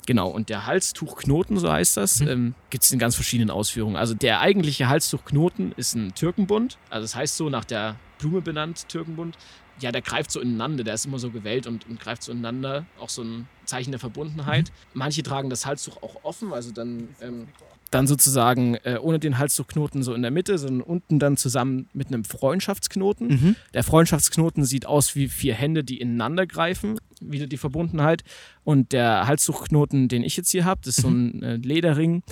Genau, 0.06 0.28
und 0.28 0.50
der 0.50 0.66
Halstuchknoten, 0.66 1.56
so 1.56 1.72
heißt 1.72 1.96
das, 1.96 2.20
ähm, 2.20 2.54
gibt 2.68 2.84
es 2.84 2.92
in 2.92 2.98
ganz 2.98 3.14
verschiedenen 3.14 3.48
Ausführungen. 3.50 3.96
Also 3.96 4.12
der 4.12 4.40
eigentliche 4.40 4.88
Halstuchknoten 4.90 5.72
ist 5.78 5.94
ein 5.94 6.14
Türkenbund, 6.14 6.76
also 6.90 7.04
das 7.04 7.14
heißt 7.14 7.38
so 7.38 7.48
nach 7.48 7.64
der 7.64 7.96
Blume 8.18 8.42
benannt, 8.42 8.86
Türkenbund. 8.88 9.38
Ja, 9.80 9.92
der 9.92 10.02
greift 10.02 10.30
so 10.30 10.40
ineinander, 10.40 10.84
der 10.84 10.94
ist 10.94 11.06
immer 11.06 11.18
so 11.18 11.30
gewellt 11.30 11.66
und, 11.66 11.88
und 11.88 12.00
greift 12.00 12.22
so 12.22 12.32
ineinander, 12.32 12.86
auch 13.00 13.08
so 13.08 13.22
ein 13.22 13.48
Zeichen 13.64 13.90
der 13.90 14.00
Verbundenheit. 14.00 14.72
Manche 14.94 15.22
tragen 15.22 15.50
das 15.50 15.66
Halstuch 15.66 16.02
auch 16.02 16.24
offen, 16.24 16.52
also 16.52 16.72
dann, 16.72 17.08
ähm, 17.20 17.48
dann 17.90 18.06
sozusagen 18.06 18.74
äh, 18.76 18.98
ohne 19.00 19.18
den 19.18 19.38
Halstuchknoten 19.38 20.02
so 20.02 20.14
in 20.14 20.22
der 20.22 20.30
Mitte, 20.30 20.58
sondern 20.58 20.82
unten 20.82 21.18
dann 21.18 21.36
zusammen 21.36 21.88
mit 21.92 22.08
einem 22.08 22.24
Freundschaftsknoten. 22.24 23.56
Der 23.74 23.84
Freundschaftsknoten 23.84 24.64
sieht 24.64 24.84
aus 24.86 25.14
wie 25.14 25.28
vier 25.28 25.54
Hände, 25.54 25.84
die 25.84 26.00
ineinander 26.00 26.46
greifen, 26.46 26.98
wieder 27.20 27.46
die 27.46 27.56
Verbundenheit. 27.56 28.24
Und 28.64 28.92
der 28.92 29.26
Halstuchknoten, 29.26 30.08
den 30.08 30.22
ich 30.22 30.36
jetzt 30.36 30.50
hier 30.50 30.64
habe, 30.64 30.80
das 30.84 30.98
ist 30.98 31.02
so 31.02 31.08
ein 31.08 31.42
äh, 31.42 31.56
Lederring. 31.56 32.22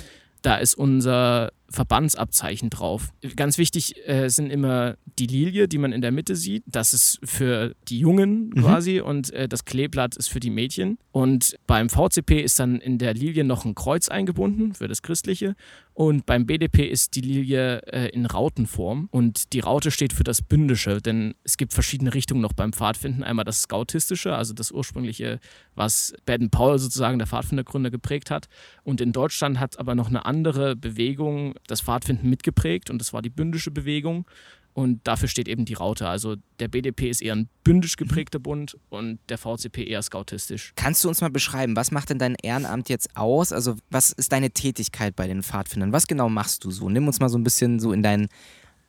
Da 0.42 0.56
ist 0.56 0.74
unser 0.74 1.52
Verbandsabzeichen 1.70 2.70
drauf. 2.70 3.12
Ganz 3.34 3.58
wichtig 3.58 4.06
äh, 4.06 4.28
sind 4.28 4.50
immer 4.50 4.96
die 5.18 5.26
Lilie, 5.26 5.68
die 5.68 5.78
man 5.78 5.92
in 5.92 6.00
der 6.00 6.12
Mitte 6.12 6.36
sieht. 6.36 6.62
Das 6.66 6.92
ist 6.92 7.18
für 7.24 7.74
die 7.88 7.98
Jungen 7.98 8.52
quasi 8.54 9.00
und 9.00 9.32
äh, 9.32 9.48
das 9.48 9.64
Kleeblatt 9.64 10.16
ist 10.16 10.28
für 10.28 10.40
die 10.40 10.50
Mädchen. 10.50 10.98
Und 11.12 11.56
beim 11.66 11.88
VCP 11.88 12.42
ist 12.42 12.60
dann 12.60 12.80
in 12.80 12.98
der 12.98 13.14
Lilie 13.14 13.44
noch 13.44 13.64
ein 13.64 13.74
Kreuz 13.74 14.08
eingebunden 14.08 14.74
für 14.74 14.88
das 14.88 15.02
Christliche. 15.02 15.56
Und 15.94 16.26
beim 16.26 16.44
BDP 16.44 16.86
ist 16.86 17.16
die 17.16 17.22
Lilie 17.22 17.78
äh, 17.86 18.10
in 18.10 18.26
Rautenform 18.26 19.08
und 19.10 19.54
die 19.54 19.60
Raute 19.60 19.90
steht 19.90 20.12
für 20.12 20.24
das 20.24 20.42
Bündische, 20.42 21.00
denn 21.00 21.34
es 21.42 21.56
gibt 21.56 21.72
verschiedene 21.72 22.12
Richtungen 22.12 22.42
noch 22.42 22.52
beim 22.52 22.74
Pfadfinden. 22.74 23.24
Einmal 23.24 23.46
das 23.46 23.62
Scoutistische, 23.62 24.36
also 24.36 24.52
das 24.52 24.70
ursprüngliche, 24.72 25.40
was 25.74 26.12
Baden-Powell 26.26 26.78
sozusagen, 26.78 27.18
der 27.18 27.26
Pfadfindergründer, 27.26 27.90
geprägt 27.90 28.30
hat. 28.30 28.48
Und 28.84 29.00
in 29.00 29.12
Deutschland 29.12 29.58
hat 29.58 29.78
aber 29.78 29.94
noch 29.94 30.08
eine 30.08 30.26
andere 30.26 30.76
Bewegung 30.76 31.54
das 31.66 31.80
Pfadfinden 31.80 32.28
mitgeprägt 32.28 32.90
und 32.90 32.98
das 32.98 33.12
war 33.12 33.22
die 33.22 33.30
bündische 33.30 33.70
Bewegung. 33.70 34.26
Und 34.76 35.00
dafür 35.04 35.26
steht 35.26 35.48
eben 35.48 35.64
die 35.64 35.72
Raute. 35.72 36.06
Also 36.06 36.36
der 36.60 36.68
BDP 36.68 37.08
ist 37.08 37.22
eher 37.22 37.34
ein 37.34 37.48
bündisch 37.64 37.96
geprägter 37.96 38.38
Bund 38.38 38.76
und 38.90 39.18
der 39.30 39.38
VCP 39.38 39.84
eher 39.84 40.02
scoutistisch. 40.02 40.74
Kannst 40.76 41.02
du 41.02 41.08
uns 41.08 41.22
mal 41.22 41.30
beschreiben, 41.30 41.76
was 41.76 41.92
macht 41.92 42.10
denn 42.10 42.18
dein 42.18 42.34
Ehrenamt 42.34 42.90
jetzt 42.90 43.16
aus? 43.16 43.52
Also 43.52 43.76
was 43.88 44.12
ist 44.12 44.32
deine 44.32 44.50
Tätigkeit 44.50 45.16
bei 45.16 45.26
den 45.28 45.42
Pfadfindern? 45.42 45.92
Was 45.92 46.06
genau 46.06 46.28
machst 46.28 46.62
du 46.64 46.70
so? 46.70 46.90
Nimm 46.90 47.06
uns 47.06 47.20
mal 47.20 47.30
so 47.30 47.38
ein 47.38 47.42
bisschen 47.42 47.80
so 47.80 47.90
in 47.94 48.02
deinen 48.02 48.28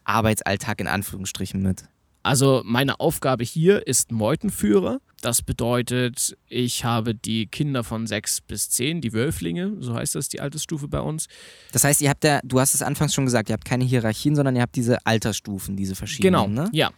Arbeitsalltag 0.04 0.82
in 0.82 0.88
Anführungsstrichen 0.88 1.62
mit. 1.62 1.86
Also 2.22 2.64
meine 2.66 3.00
Aufgabe 3.00 3.46
hier 3.46 3.88
ist 3.88 4.12
Meutenführer. 4.12 5.00
Das 5.22 5.42
bedeutet, 5.42 6.38
ich 6.48 6.84
habe 6.86 7.16
die 7.16 7.48
Kinder 7.48 7.84
von 7.84 8.06
sechs 8.06 8.40
bis 8.40 8.70
zehn, 8.70 9.02
die 9.02 9.14
Wölflinge, 9.14 9.74
so 9.80 9.96
heißt 9.96 10.14
das 10.16 10.30
die 10.30 10.40
Altersstufe 10.40 10.88
bei 10.88 11.00
uns. 11.00 11.28
Das 11.72 11.84
heißt, 11.84 12.02
ihr 12.02 12.10
habt 12.10 12.24
ja, 12.24 12.40
du 12.44 12.60
hast 12.60 12.76
es 12.76 12.84
anfangs 12.84 13.14
schon 13.16 13.26
gesagt, 13.26 13.50
ihr 13.50 13.54
habt 13.54 13.66
keine 13.66 13.84
Hierarchien, 13.84 14.36
sondern 14.36 14.56
ihr 14.56 14.62
habt 14.62 14.76
diese 14.76 15.04
Altersstufen, 15.06 15.76
diese 15.76 15.96
verschiedenen. 15.96 16.34
Genau, 16.34 16.48
Ne? 16.48 16.70
ja. 16.72 16.92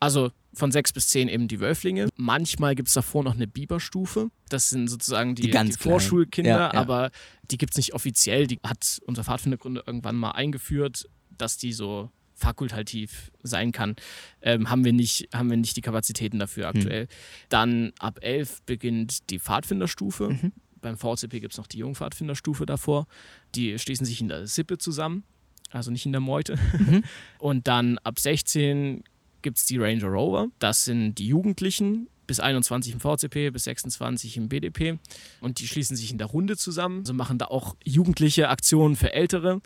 Also 0.00 0.32
von 0.54 0.70
sechs 0.72 0.92
bis 0.92 1.08
zehn 1.08 1.28
eben 1.28 1.48
die 1.48 1.60
Wölflinge. 1.60 2.08
Manchmal 2.16 2.74
gibt 2.74 2.88
es 2.88 2.94
davor 2.94 3.22
noch 3.24 3.34
eine 3.34 3.46
Biberstufe. 3.46 4.30
Das 4.50 4.68
sind 4.68 4.88
sozusagen 4.88 5.34
die, 5.34 5.42
Die 5.42 5.50
ganz 5.50 5.76
die 5.78 5.82
Vorschulkinder. 5.82 6.50
Ja, 6.50 6.58
ja. 6.58 6.74
aber 6.74 7.10
die 7.50 7.56
gibt 7.56 7.72
es 7.72 7.76
nicht 7.78 7.94
offiziell. 7.94 8.46
Die 8.46 8.58
hat 8.64 9.00
unser 9.06 9.24
Pfadfindergründer 9.24 9.84
irgendwann 9.86 10.16
mal 10.16 10.32
eingeführt, 10.32 11.08
dass 11.30 11.56
die 11.56 11.72
so 11.72 12.10
fakultativ 12.42 13.30
sein 13.42 13.72
kann. 13.72 13.94
Ähm, 14.42 14.68
haben, 14.68 14.84
wir 14.84 14.92
nicht, 14.92 15.28
haben 15.32 15.48
wir 15.48 15.56
nicht 15.56 15.76
die 15.76 15.80
Kapazitäten 15.80 16.38
dafür 16.38 16.68
Hm. 16.68 16.76
aktuell. 16.76 17.08
Dann 17.48 17.92
ab 17.98 18.18
elf 18.20 18.62
beginnt 18.62 19.30
die 19.30 19.38
Pfadfinderstufe. 19.38 20.30
Mhm. 20.30 20.52
Beim 20.80 20.96
VCP 20.98 21.40
gibt 21.40 21.52
es 21.52 21.58
noch 21.58 21.68
die 21.68 21.78
Jungpfadfinderstufe 21.78 22.66
davor. 22.66 23.06
Die 23.54 23.78
schließen 23.78 24.04
sich 24.04 24.20
in 24.20 24.28
der 24.28 24.46
Sippe 24.48 24.78
zusammen, 24.78 25.22
also 25.70 25.92
nicht 25.92 26.04
in 26.06 26.12
der 26.12 26.20
Meute. 26.20 26.58
Mhm. 26.76 27.04
Und 27.38 27.68
dann 27.68 27.98
ab 27.98 28.18
16 28.18 29.04
gibt 29.42 29.58
es 29.58 29.64
die 29.66 29.78
Ranger 29.78 30.08
Rover. 30.08 30.48
Das 30.58 30.84
sind 30.84 31.14
die 31.14 31.28
Jugendlichen 31.28 32.08
bis 32.26 32.40
21 32.40 32.94
im 32.94 33.00
VCP, 33.00 33.50
bis 33.50 33.64
26 33.64 34.36
im 34.36 34.48
BDP. 34.48 34.98
Und 35.40 35.60
die 35.60 35.66
schließen 35.68 35.96
sich 35.96 36.10
in 36.10 36.18
der 36.18 36.28
Runde 36.28 36.56
zusammen. 36.56 37.00
Also 37.00 37.14
machen 37.14 37.38
da 37.38 37.46
auch 37.46 37.76
jugendliche 37.84 38.48
Aktionen 38.48 38.96
für 38.96 39.12
Ältere. 39.12 39.60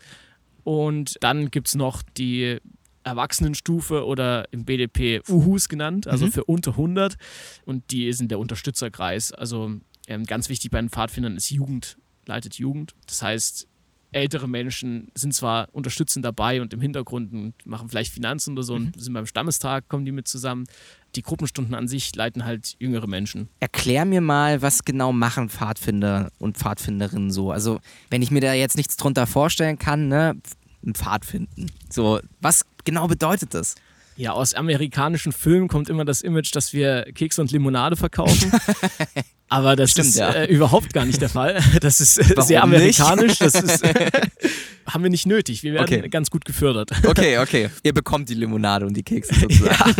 Und 0.67 1.15
dann 1.21 1.49
gibt 1.49 1.69
es 1.69 1.75
noch 1.75 2.01
die 2.17 2.57
Erwachsenenstufe 3.05 4.05
oder 4.05 4.51
im 4.51 4.65
BDP 4.65 5.21
Uhus 5.29 5.69
genannt, 5.69 6.07
also 6.07 6.25
Mhm. 6.25 6.31
für 6.33 6.43
unter 6.43 6.75
100. 6.75 7.15
Und 7.65 7.89
die 7.91 8.11
sind 8.11 8.31
der 8.31 8.39
Unterstützerkreis. 8.39 9.31
Also 9.31 9.71
ähm, 10.07 10.25
ganz 10.25 10.49
wichtig 10.49 10.69
bei 10.71 10.81
den 10.81 10.89
Pfadfindern 10.89 11.37
ist 11.37 11.49
Jugend, 11.51 11.97
leitet 12.25 12.55
Jugend. 12.55 12.95
Das 13.05 13.21
heißt, 13.21 13.65
ältere 14.11 14.47
Menschen 14.47 15.11
sind 15.15 15.33
zwar 15.33 15.67
unterstützend 15.73 16.23
dabei 16.23 16.61
und 16.61 16.73
im 16.73 16.81
Hintergrund 16.81 17.33
und 17.33 17.53
machen 17.65 17.89
vielleicht 17.89 18.13
Finanzen 18.13 18.53
oder 18.53 18.63
so 18.63 18.75
und 18.75 18.99
sind 18.99 19.13
beim 19.13 19.25
Stammestag, 19.25 19.87
kommen 19.89 20.05
die 20.05 20.11
mit 20.11 20.27
zusammen. 20.27 20.65
Die 21.15 21.21
Gruppenstunden 21.21 21.73
an 21.73 21.87
sich 21.87 22.15
leiten 22.15 22.45
halt 22.45 22.75
jüngere 22.79 23.07
Menschen. 23.07 23.49
Erklär 23.59 24.05
mir 24.05 24.21
mal, 24.21 24.61
was 24.61 24.85
genau 24.85 25.11
machen 25.11 25.49
Pfadfinder 25.49 26.31
und 26.39 26.57
Pfadfinderinnen 26.57 27.31
so? 27.31 27.51
Also, 27.51 27.79
wenn 28.09 28.21
ich 28.21 28.31
mir 28.31 28.41
da 28.41 28.53
jetzt 28.53 28.77
nichts 28.77 28.97
drunter 28.97 29.27
vorstellen 29.27 29.77
kann, 29.77 30.07
ne, 30.07 30.35
ein 30.85 30.93
Pfad 30.93 31.25
finden. 31.25 31.67
So, 31.89 32.19
was 32.41 32.65
genau 32.83 33.07
bedeutet 33.07 33.53
das? 33.53 33.75
Ja, 34.17 34.31
aus 34.31 34.53
amerikanischen 34.55 35.31
Filmen 35.31 35.67
kommt 35.67 35.89
immer 35.89 36.03
das 36.03 36.21
Image, 36.21 36.53
dass 36.55 36.73
wir 36.73 37.05
Kekse 37.13 37.39
und 37.41 37.51
Limonade 37.51 37.95
verkaufen. 37.95 38.51
Aber 39.49 39.75
das 39.77 39.91
Stimmt, 39.91 40.09
ist 40.09 40.17
ja. 40.17 40.31
äh, 40.31 40.45
überhaupt 40.45 40.91
gar 40.93 41.05
nicht 41.05 41.21
der 41.21 41.29
Fall. 41.29 41.61
Das 41.79 42.01
ist 42.01 42.17
äh, 42.17 42.41
sehr 42.41 42.63
amerikanisch. 42.63 43.37
Das 43.37 43.55
ist, 43.55 43.83
haben 44.87 45.03
wir 45.03 45.09
nicht 45.09 45.25
nötig. 45.25 45.63
Wir 45.63 45.73
werden 45.73 45.83
Okay. 45.83 46.09
ganz 46.09 46.29
gut 46.29 46.43
gefördert. 46.45 46.91
Okay, 47.05 47.37
okay. 47.37 47.69
Ihr 47.83 47.93
bekommt 47.93 48.27
die 48.29 48.33
Limonade 48.33 48.85
und 48.85 48.95
die 48.97 49.03
Kekse 49.03 49.35
sozusagen. 49.39 49.95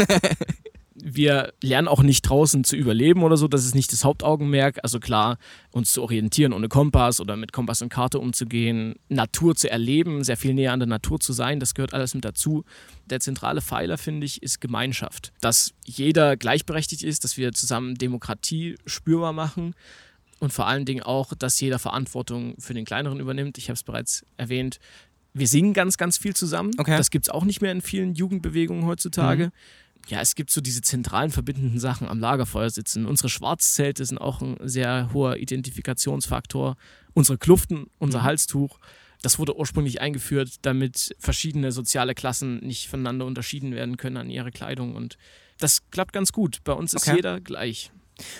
Wir 1.00 1.54
lernen 1.62 1.88
auch 1.88 2.02
nicht 2.02 2.24
draußen 2.24 2.64
zu 2.64 2.76
überleben 2.76 3.24
oder 3.24 3.38
so. 3.38 3.48
Das 3.48 3.66
ist 3.66 3.76
nicht 3.76 3.92
das 3.94 4.04
Hauptaugenmerk. 4.04 4.80
Also 4.84 5.00
klar, 5.00 5.38
uns 5.72 5.94
zu 5.94 6.02
orientieren 6.02 6.54
ohne 6.54 6.70
Kompass 6.70 7.20
oder 7.20 7.36
mit 7.36 7.54
Kompass 7.54 7.82
und 7.82 7.90
Karte 7.90 8.20
umzugehen, 8.20 8.96
Natur 9.08 9.56
zu 9.56 9.70
erleben, 9.70 10.24
sehr 10.24 10.38
viel 10.38 10.54
näher 10.54 10.74
an 10.74 10.80
der 10.80 10.88
Natur 10.88 11.20
zu 11.20 11.34
sein, 11.34 11.60
das 11.60 11.76
gehört 11.76 11.94
alles 11.94 12.16
mit 12.16 12.26
dazu. 12.26 12.64
Der 13.06 13.20
zentrale 13.20 13.62
Pfeiler, 13.62 13.98
finde 13.98 14.26
ich, 14.26 14.42
ist 14.42 14.60
Gemeinschaft. 14.60 15.32
Dass 15.40 15.74
jeder 15.86 16.36
gleichberechtigt 16.36 17.04
ist, 17.04 17.24
dass 17.24 17.38
wir 17.38 17.54
zusammen 17.54 17.96
Demokratie 17.96 18.76
spürbar 18.86 19.34
machen 19.34 19.76
und 20.40 20.54
vor 20.54 20.68
allen 20.68 20.86
Dingen 20.86 21.04
auch, 21.04 21.34
dass 21.34 21.60
jeder 21.60 21.80
Verantwortung 21.80 22.56
für 22.60 22.74
den 22.74 22.86
Kleineren 22.86 23.20
übernimmt. 23.20 23.58
Ich 23.58 23.70
habe 23.70 23.76
es 23.76 23.84
bereits 23.84 24.26
erwähnt. 24.38 24.80
Wir 25.34 25.48
singen 25.48 25.74
ganz, 25.74 25.98
ganz 25.98 26.18
viel 26.18 26.36
zusammen. 26.36 26.72
Okay. 26.78 26.98
Das 26.98 27.12
gibt 27.12 27.26
es 27.26 27.30
auch 27.30 27.44
nicht 27.44 27.62
mehr 27.62 27.72
in 27.72 27.82
vielen 27.82 28.16
Jugendbewegungen 28.16 28.86
heutzutage. 28.86 29.52
Ja, 30.08 30.22
es 30.22 30.36
gibt 30.36 30.52
so 30.52 30.62
diese 30.62 30.82
zentralen 30.82 31.32
verbindenden 31.32 31.80
Sachen 31.80 32.08
am 32.08 32.20
Lagerfeuer 32.20 32.70
sitzen. 32.70 33.06
Unsere 33.06 33.30
Schwarzzelte 33.30 34.06
sind 34.06 34.18
auch 34.18 34.42
ein 34.42 34.58
sehr 34.64 35.10
hoher 35.14 35.38
Identifikationsfaktor. 35.38 36.78
Unsere 37.14 37.38
Kluften, 37.38 37.88
unser 38.00 38.24
Halstuch, 38.24 38.80
das 39.22 39.40
wurde 39.40 39.58
ursprünglich 39.58 40.00
eingeführt, 40.00 40.56
damit 40.62 41.16
verschiedene 41.20 41.72
soziale 41.72 42.14
Klassen 42.16 42.60
nicht 42.60 42.88
voneinander 42.88 43.26
unterschieden 43.26 43.74
werden 43.74 43.98
können 43.98 44.18
an 44.18 44.30
ihrer 44.30 44.52
Kleidung. 44.52 44.96
Und 44.96 45.18
das 45.60 45.90
klappt 45.90 46.14
ganz 46.14 46.32
gut. 46.32 46.64
Bei 46.64 46.74
uns 46.74 46.94
ist 46.94 47.08
Okay. 47.08 47.16
jeder 47.18 47.42
gleich. 47.42 47.92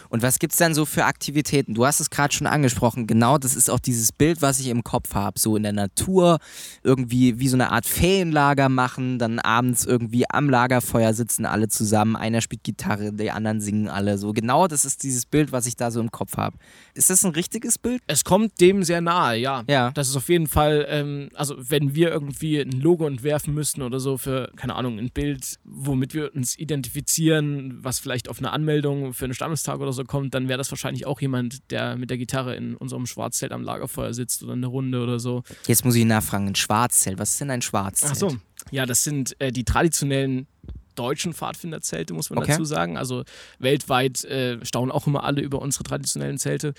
Und 0.10 0.22
was 0.22 0.40
gibt's 0.40 0.58
dann 0.58 0.74
so 0.74 0.86
für 0.86 1.06
Aktivitäten? 1.06 1.74
Du 1.74 1.86
hast 1.86 2.00
es 2.00 2.10
gerade 2.10 2.34
schon 2.34 2.48
angesprochen. 2.48 3.08
Genau, 3.08 3.38
das 3.38 3.56
ist 3.56 3.70
auch 3.70 3.80
dieses 3.80 4.12
Bild, 4.12 4.42
was 4.42 4.60
ich 4.60 4.68
im 4.68 4.84
Kopf 4.84 5.14
habe. 5.14 5.40
So 5.40 5.56
in 5.56 5.64
der 5.64 5.74
Natur, 5.74 6.40
irgendwie 6.84 7.40
wie 7.40 7.48
so 7.48 7.56
eine 7.56 7.72
Art 7.72 7.86
Ferienlager 7.86 8.70
machen, 8.70 9.20
dann 9.20 9.40
abends 9.40 9.86
irgendwie 9.86 10.30
am 10.30 10.50
Lagerfeuer 10.50 11.14
sitzen 11.14 11.46
alle 11.46 11.68
zusammen. 11.68 12.16
Einer 12.16 12.42
spielt 12.42 12.64
Gitarre, 12.64 13.14
die 13.14 13.32
anderen 13.32 13.62
singen 13.62 13.88
alle. 13.88 14.18
So 14.18 14.34
genau, 14.34 14.68
das 14.68 14.86
ist 14.86 15.04
dieses 15.04 15.26
Bild, 15.26 15.52
was 15.52 15.66
ich 15.66 15.76
da 15.76 15.92
so 15.92 16.00
im 16.00 16.12
Kopf 16.12 16.38
habe. 16.38 16.58
Ist 16.94 17.10
das 17.10 17.24
ein 17.24 17.32
richtiges 17.32 17.78
Bild? 17.78 18.02
Es 18.08 18.24
kommt 18.24 18.60
dem 18.62 18.84
sehr 18.84 19.02
nahe, 19.02 19.38
ja. 19.38 19.64
Ja. 19.70 19.92
Das 19.92 20.10
ist 20.10 20.16
auf 20.16 20.30
jeden 20.30 20.48
Fall, 20.48 20.86
ähm, 20.90 21.30
also 21.34 21.56
wenn 21.58 21.96
wir 21.96 22.10
irgendwie 22.10 22.60
ein 22.60 22.72
Logo 22.72 23.06
entwerfen 23.06 23.54
müssten 23.54 23.82
oder 23.82 24.00
so 24.00 24.18
für, 24.18 24.52
keine 24.56 24.76
Ahnung, 24.76 25.00
ein 25.00 25.10
Bild, 25.12 25.58
womit 25.64 26.14
wir 26.14 26.34
uns 26.36 26.58
identifizieren, 26.58 27.78
was 27.82 28.00
vielleicht 28.00 28.30
auf 28.30 28.40
eine 28.40 28.52
Anmeldung 28.52 29.14
für 29.14 29.26
einen 29.26 29.34
Stammestag 29.68 29.80
oder 29.82 29.94
so 29.94 30.04
kommt, 30.04 30.34
dann 30.34 30.48
wäre 30.48 30.58
das 30.58 30.72
wahrscheinlich 30.72 31.06
auch 31.06 31.22
jemand, 31.22 31.70
der 31.72 31.98
mit 31.98 32.10
der 32.10 32.18
Gitarre 32.18 32.56
in 32.56 32.76
unserem 32.76 33.06
Schwarzzelt 33.06 33.52
am 33.52 33.64
Lagerfeuer 33.64 34.14
sitzt 34.14 34.44
oder 34.44 34.54
eine 34.54 34.68
Runde 34.68 35.02
oder 35.04 35.20
so. 35.20 35.44
Jetzt 35.68 35.86
muss 35.86 35.96
ich 35.96 36.06
nachfragen, 36.06 36.48
ein 36.48 36.56
Schwarzzelt. 36.56 37.20
Was 37.20 37.32
ist 37.32 37.42
denn 37.42 37.52
ein 37.52 37.62
Schwarzzelt? 37.62 38.12
Ach 38.14 38.16
so. 38.16 38.38
Ja, 38.72 38.86
das 38.86 39.04
sind 39.04 39.36
äh, 39.40 39.52
die 39.52 39.64
traditionellen 39.64 40.48
deutschen 40.96 41.34
Pfadfinderzelte, 41.34 42.14
muss 42.14 42.30
man 42.30 42.40
Okay. 42.40 42.54
dazu 42.54 42.66
sagen. 42.66 42.98
Also 42.98 43.24
weltweit 43.60 44.24
äh, 44.26 44.64
staunen 44.66 44.92
auch 44.92 45.06
immer 45.06 45.24
alle 45.24 45.42
über 45.42 45.62
unsere 45.62 45.84
traditionellen 45.84 46.40
Zelte. 46.40 46.74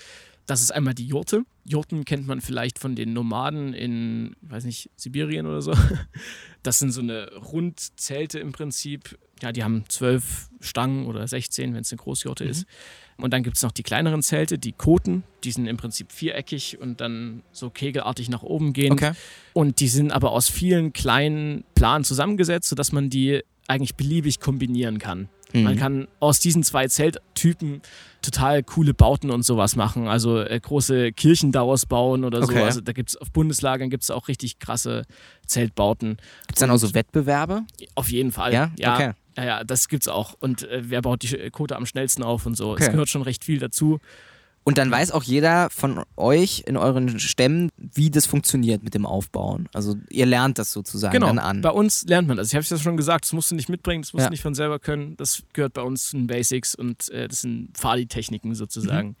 Das 0.49 0.61
ist 0.61 0.71
einmal 0.71 0.95
die 0.95 1.05
Jurte. 1.05 1.43
Jurten 1.63 2.05
kennt 2.05 2.25
man 2.25 2.41
vielleicht 2.41 2.79
von 2.79 2.95
den 2.95 3.13
Nomaden 3.13 3.75
in, 3.75 4.35
ich 4.41 4.49
weiß 4.49 4.63
nicht, 4.63 4.89
Sibirien 4.95 5.45
oder 5.45 5.61
so. 5.61 5.73
Das 6.63 6.79
sind 6.79 6.91
so 6.91 6.99
eine 7.01 7.31
Rundzelte 7.35 8.39
im 8.39 8.51
Prinzip. 8.51 9.17
Ja, 9.41 9.51
die 9.53 9.63
haben 9.63 9.85
zwölf 9.87 10.49
Stangen 10.59 11.05
oder 11.05 11.25
16, 11.25 11.73
wenn 11.73 11.81
es 11.81 11.91
eine 11.91 11.99
Großjurte 11.99 12.43
ist. 12.43 12.65
Und 13.17 13.31
dann 13.31 13.43
gibt 13.43 13.57
es 13.57 13.63
noch 13.63 13.71
die 13.71 13.83
kleineren 13.83 14.23
Zelte, 14.23 14.57
die 14.57 14.73
Koten. 14.73 15.23
Die 15.43 15.51
sind 15.51 15.67
im 15.67 15.77
Prinzip 15.77 16.11
viereckig 16.11 16.79
und 16.81 16.99
dann 16.99 17.43
so 17.51 17.69
kegelartig 17.69 18.27
nach 18.29 18.41
oben 18.41 18.73
gehen. 18.73 18.91
Okay. 18.91 19.11
Und 19.53 19.79
die 19.79 19.87
sind 19.87 20.11
aber 20.11 20.31
aus 20.31 20.49
vielen 20.49 20.93
kleinen 20.93 21.63
Planen 21.75 22.03
zusammengesetzt, 22.03 22.69
sodass 22.69 22.91
man 22.91 23.09
die 23.11 23.41
eigentlich 23.67 23.95
beliebig 23.95 24.39
kombinieren 24.39 24.97
kann. 24.97 25.29
Mhm. 25.53 25.63
Man 25.63 25.77
kann 25.77 26.07
aus 26.19 26.39
diesen 26.39 26.63
zwei 26.63 26.87
Zelttypen 26.87 27.81
total 28.21 28.63
coole 28.63 28.93
Bauten 28.93 29.31
und 29.31 29.43
sowas 29.43 29.75
machen. 29.75 30.07
Also 30.07 30.39
äh, 30.41 30.59
große 30.59 31.11
Kirchen 31.13 31.51
daraus 31.51 31.85
bauen 31.85 32.23
oder 32.23 32.39
so. 32.41 32.51
Okay. 32.51 32.63
Also 32.63 32.81
da 32.81 32.91
gibt 32.91 33.09
es 33.09 33.17
auf 33.17 33.31
Bundeslagern 33.31 33.89
gibt 33.89 34.03
es 34.03 34.11
auch 34.11 34.27
richtig 34.27 34.59
krasse 34.59 35.05
Zeltbauten. 35.45 36.17
Gibt 36.47 36.57
es 36.57 36.59
dann 36.59 36.71
auch 36.71 36.77
so 36.77 36.93
Wettbewerbe? 36.93 37.63
Auf 37.95 38.11
jeden 38.11 38.31
Fall. 38.31 38.53
Ja? 38.53 38.71
ja, 38.77 38.93
Okay. 38.95 39.11
ja, 39.37 39.43
ja 39.45 39.63
das 39.63 39.87
gibt's 39.87 40.07
auch. 40.07 40.35
Und 40.39 40.63
äh, 40.63 40.81
wer 40.83 41.01
baut 41.01 41.23
die 41.23 41.49
Quote 41.49 41.75
am 41.75 41.85
schnellsten 41.85 42.23
auf 42.23 42.45
und 42.45 42.55
so. 42.55 42.75
Es 42.75 42.81
Okay. 42.83 42.91
gehört 42.91 43.09
schon 43.09 43.21
recht 43.21 43.43
viel 43.43 43.59
dazu. 43.59 43.99
Und 44.69 44.77
dann 44.77 44.91
weiß 44.91 45.09
auch 45.13 45.23
jeder 45.23 45.71
von 45.71 46.03
euch 46.15 46.61
in 46.67 46.77
euren 46.77 47.19
Stämmen, 47.19 47.71
wie 47.75 48.11
das 48.11 48.27
funktioniert 48.27 48.83
mit 48.83 48.93
dem 48.93 49.07
Aufbauen. 49.07 49.67
Also 49.73 49.95
ihr 50.11 50.27
lernt 50.27 50.59
das 50.59 50.71
sozusagen 50.71 51.11
Genau. 51.13 51.25
dann 51.25 51.39
an. 51.39 51.61
Bei 51.61 51.71
uns 51.71 52.05
lernt 52.05 52.27
man 52.27 52.37
das. 52.37 52.49
Ich 52.49 52.53
habe 52.53 52.61
es 52.61 52.69
ja 52.69 52.77
schon 52.77 52.95
gesagt, 52.95 53.25
das 53.25 53.33
musst 53.33 53.49
du 53.49 53.55
nicht 53.55 53.67
mitbringen, 53.67 54.03
das 54.03 54.13
musst 54.13 54.21
Ja. 54.25 54.27
du 54.27 54.31
nicht 54.33 54.43
von 54.43 54.53
selber 54.53 54.77
können. 54.77 55.17
Das 55.17 55.41
gehört 55.53 55.73
bei 55.73 55.81
uns 55.81 56.09
zu 56.11 56.17
den 56.17 56.27
Basics 56.27 56.75
und 56.75 57.09
äh, 57.09 57.27
das 57.27 57.41
sind 57.41 57.75
Fadi-Techniken 57.79 58.53
sozusagen. 58.53 59.15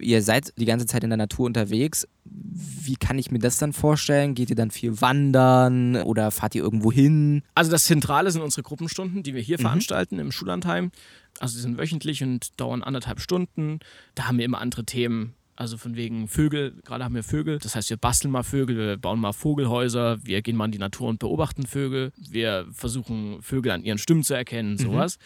Ihr 0.00 0.22
seid 0.22 0.52
die 0.56 0.64
ganze 0.64 0.86
Zeit 0.86 1.04
in 1.04 1.10
der 1.10 1.16
Natur 1.16 1.46
unterwegs. 1.46 2.08
Wie 2.24 2.96
kann 2.96 3.18
ich 3.18 3.30
mir 3.30 3.38
das 3.38 3.58
dann 3.58 3.72
vorstellen? 3.72 4.34
Geht 4.34 4.50
ihr 4.50 4.56
dann 4.56 4.70
viel 4.70 5.00
wandern 5.00 5.96
oder 5.96 6.30
fahrt 6.30 6.54
ihr 6.54 6.62
irgendwo 6.62 6.90
hin? 6.90 7.42
Also 7.54 7.70
das 7.70 7.84
Zentrale 7.84 8.30
sind 8.30 8.42
unsere 8.42 8.62
Gruppenstunden, 8.62 9.22
die 9.22 9.34
wir 9.34 9.42
hier 9.42 9.58
Mhm. 9.58 9.62
veranstalten 9.62 10.18
im 10.18 10.32
Schullandheim. 10.32 10.90
Also 11.38 11.56
die 11.56 11.62
sind 11.62 11.78
wöchentlich 11.78 12.22
und 12.22 12.58
dauern 12.60 12.82
anderthalb 12.82 13.20
Stunden. 13.20 13.78
Da 14.14 14.26
haben 14.26 14.38
wir 14.38 14.44
immer 14.44 14.60
andere 14.60 14.84
Themen. 14.84 15.34
Also 15.56 15.76
von 15.76 15.94
wegen 15.94 16.26
Vögel, 16.26 16.72
gerade 16.84 17.04
haben 17.04 17.14
wir 17.14 17.22
Vögel. 17.22 17.58
Das 17.58 17.74
heißt, 17.74 17.90
wir 17.90 17.98
basteln 17.98 18.30
mal 18.30 18.42
Vögel, 18.42 18.76
wir 18.78 18.96
bauen 18.96 19.20
mal 19.20 19.32
Vogelhäuser, 19.34 20.18
wir 20.24 20.40
gehen 20.40 20.56
mal 20.56 20.64
in 20.64 20.72
die 20.72 20.78
Natur 20.78 21.08
und 21.08 21.18
beobachten 21.18 21.66
Vögel. 21.66 22.12
Wir 22.16 22.66
versuchen 22.72 23.42
Vögel 23.42 23.72
an 23.72 23.82
ihren 23.84 23.98
Stimmen 23.98 24.22
zu 24.24 24.32
erkennen, 24.32 24.78
sowas. 24.78 25.18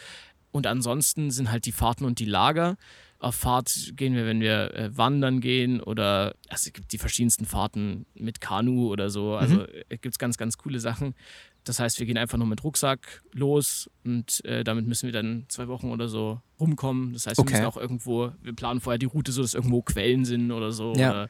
Und 0.51 0.67
ansonsten 0.67 1.31
sind 1.31 1.51
halt 1.51 1.65
die 1.65 1.71
Fahrten 1.71 2.03
und 2.05 2.19
die 2.19 2.25
Lager. 2.25 2.75
Auf 3.25 3.33
Fahrt 3.35 3.93
gehen 3.95 4.13
wir, 4.13 4.27
wenn 4.27 4.39
wir 4.39 4.75
äh, 4.75 4.95
wandern 4.95 5.41
gehen 5.41 5.81
oder 5.81 6.35
also 6.47 6.67
es 6.67 6.73
gibt 6.73 6.93
die 6.93 6.99
verschiedensten 6.99 7.45
Fahrten 7.45 8.05
mit 8.13 8.39
Kanu 8.39 8.89
oder 8.91 9.09
so. 9.09 9.33
Also 9.35 9.63
äh, 9.63 9.97
gibt 9.97 10.13
es 10.13 10.19
ganz, 10.19 10.37
ganz 10.37 10.59
coole 10.59 10.79
Sachen. 10.79 11.15
Das 11.63 11.79
heißt, 11.79 11.97
wir 11.97 12.05
gehen 12.05 12.19
einfach 12.19 12.37
nur 12.37 12.45
mit 12.45 12.63
Rucksack 12.63 13.23
los 13.33 13.89
und 14.03 14.45
äh, 14.45 14.63
damit 14.63 14.85
müssen 14.85 15.07
wir 15.07 15.13
dann 15.13 15.45
zwei 15.47 15.67
Wochen 15.67 15.89
oder 15.89 16.07
so 16.07 16.39
rumkommen. 16.59 17.13
Das 17.13 17.25
heißt, 17.25 17.37
wir 17.39 17.41
Okay. 17.41 17.53
müssen 17.53 17.65
auch 17.65 17.77
irgendwo, 17.77 18.31
wir 18.43 18.53
planen 18.53 18.79
vorher 18.79 18.99
die 18.99 19.07
Route 19.07 19.31
so, 19.31 19.41
dass 19.41 19.55
irgendwo 19.55 19.81
Quellen 19.81 20.23
sind 20.25 20.51
oder 20.51 20.71
so. 20.71 20.93
Ja. 20.95 21.09
Oder 21.09 21.29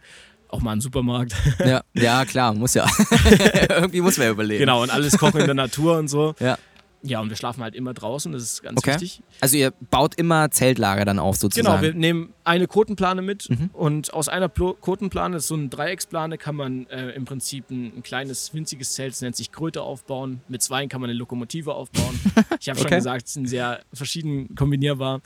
auch 0.50 0.62
mal 0.62 0.74
ein 0.74 0.82
Supermarkt. 0.82 1.34
Ja, 1.66 1.82
ja 1.94 2.26
klar, 2.26 2.54
muss 2.54 2.74
ja. 2.74 2.86
Irgendwie 3.70 4.02
muss 4.02 4.18
man 4.18 4.28
ja 4.28 4.32
überlegen. 4.34 4.60
genau, 4.60 4.84
und 4.84 4.90
alles 4.90 5.18
kochen 5.18 5.40
in 5.40 5.46
der 5.46 5.56
Natur 5.56 5.98
und 5.98 6.10
so. 6.10 6.36
Ja. 6.42 6.58
Ja, 7.08 7.20
und 7.22 7.30
wir 7.30 7.36
schlafen 7.36 7.62
halt 7.62 7.76
immer 7.76 7.94
draußen, 7.94 8.32
das 8.32 8.42
ist 8.42 8.64
ganz 8.64 8.80
Okay. 8.80 8.94
wichtig. 8.94 9.22
Also 9.40 9.58
ihr 9.58 9.72
baut 9.92 10.16
immer 10.16 10.50
Zeltlager 10.50 11.06
dann 11.06 11.20
auf 11.20 11.36
Genau, 11.36 11.42
sozusagen. 11.42 11.82
wir 11.84 11.94
nehmen 11.94 12.34
eine 12.44 12.66
Kotenplane 12.68 13.22
mit 13.22 13.48
Mhm. 13.50 13.70
und 13.74 14.12
aus 14.14 14.28
einer 14.28 14.50
Plo 14.50 14.74
Kotenplane, 14.74 15.40
so 15.40 15.54
eine 15.54 15.68
Dreiecksplane, 15.68 16.38
kann 16.40 16.56
man 16.56 16.88
äh, 16.88 17.12
im 17.12 17.26
Prinzip 17.26 17.70
ein, 17.70 17.98
ein 17.98 18.04
kleines, 18.04 18.54
winziges 18.56 18.94
Zelt, 18.94 19.14
das 19.14 19.22
nennt 19.22 19.36
sich 19.36 19.52
Kröte, 19.52 19.84
aufbauen. 19.84 20.42
Mit 20.48 20.64
zweien 20.64 20.90
kann 20.90 21.00
man 21.02 21.10
eine 21.12 21.20
Lokomotive 21.20 21.74
aufbauen. 21.76 22.20
Ich 22.60 22.70
habe 22.70 22.80
schon 22.80 22.88
Okay. 22.88 22.96
gesagt, 22.96 23.28
es 23.28 23.34
sind 23.34 23.48
sehr 23.48 23.82
verschieden 23.94 24.56
kombinierbar. 24.56 25.22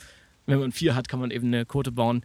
Wenn 0.46 0.58
man 0.60 0.72
vier 0.72 0.94
hat, 0.94 1.08
kann 1.08 1.20
man 1.20 1.30
eben 1.30 1.46
eine 1.46 1.64
Kote 1.64 1.92
bauen. 1.92 2.22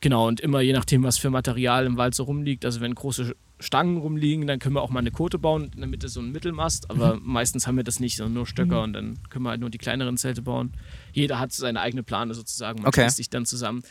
Genau, 0.00 0.26
und 0.26 0.40
immer 0.40 0.60
je 0.60 0.72
nachdem, 0.72 1.04
was 1.04 1.18
für 1.18 1.30
Material 1.30 1.86
im 1.86 1.96
Wald 1.96 2.14
so 2.14 2.24
rumliegt. 2.24 2.64
Also 2.64 2.80
wenn 2.80 2.94
große 2.94 3.36
Stangen 3.58 3.96
rumliegen, 3.96 4.46
dann 4.46 4.58
können 4.58 4.74
wir 4.74 4.82
auch 4.82 4.90
mal 4.90 5.00
eine 5.00 5.10
Kote 5.10 5.38
bauen, 5.38 5.70
in 5.74 5.80
der 5.80 5.88
Mitte 5.88 6.08
so 6.08 6.20
ein 6.20 6.30
Mittelmast. 6.30 6.90
Aber 6.90 7.18
meistens 7.22 7.66
haben 7.66 7.76
wir 7.76 7.84
das 7.84 8.00
nicht, 8.00 8.16
sondern 8.16 8.34
nur 8.34 8.46
Stöcker 8.46 8.82
und 8.82 8.92
dann 8.92 9.18
können 9.30 9.44
wir 9.44 9.50
halt 9.50 9.60
nur 9.60 9.70
die 9.70 9.78
kleineren 9.78 10.16
Zelte 10.18 10.42
bauen. 10.42 10.72
Jeder 11.12 11.38
hat 11.38 11.52
seine 11.52 11.80
eigene 11.80 12.02
Plane 12.02 12.34
sozusagen. 12.34 12.80
Man 12.82 12.88
Okay. 12.88 13.08
sich 13.08 13.30
dann 13.30 13.46
zusammen. 13.46 13.82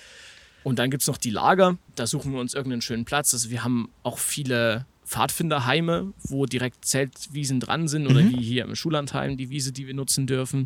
Und 0.63 0.79
dann 0.79 0.89
gibt 0.91 1.01
es 1.01 1.07
noch 1.07 1.17
die 1.17 1.29
Lager. 1.31 1.77
Da 1.95 2.05
suchen 2.07 2.31
wir 2.33 2.39
uns 2.39 2.53
irgendeinen 2.53 2.81
schönen 2.81 3.05
Platz. 3.05 3.33
Also 3.33 3.49
wir 3.49 3.63
haben 3.63 3.89
auch 4.03 4.17
viele 4.19 4.85
Pfadfinderheime, 5.05 6.13
wo 6.23 6.45
direkt 6.45 6.85
Zeltwiesen 6.85 7.59
dran 7.59 7.87
sind 7.87 8.07
oder 8.07 8.19
wie 8.21 8.41
hier 8.41 8.65
im 8.65 8.75
Schullandheim 8.75 9.37
die 9.37 9.49
Wiese, 9.49 9.71
die 9.71 9.85
wir 9.87 9.93
nutzen 9.93 10.25
dürfen. 10.27 10.65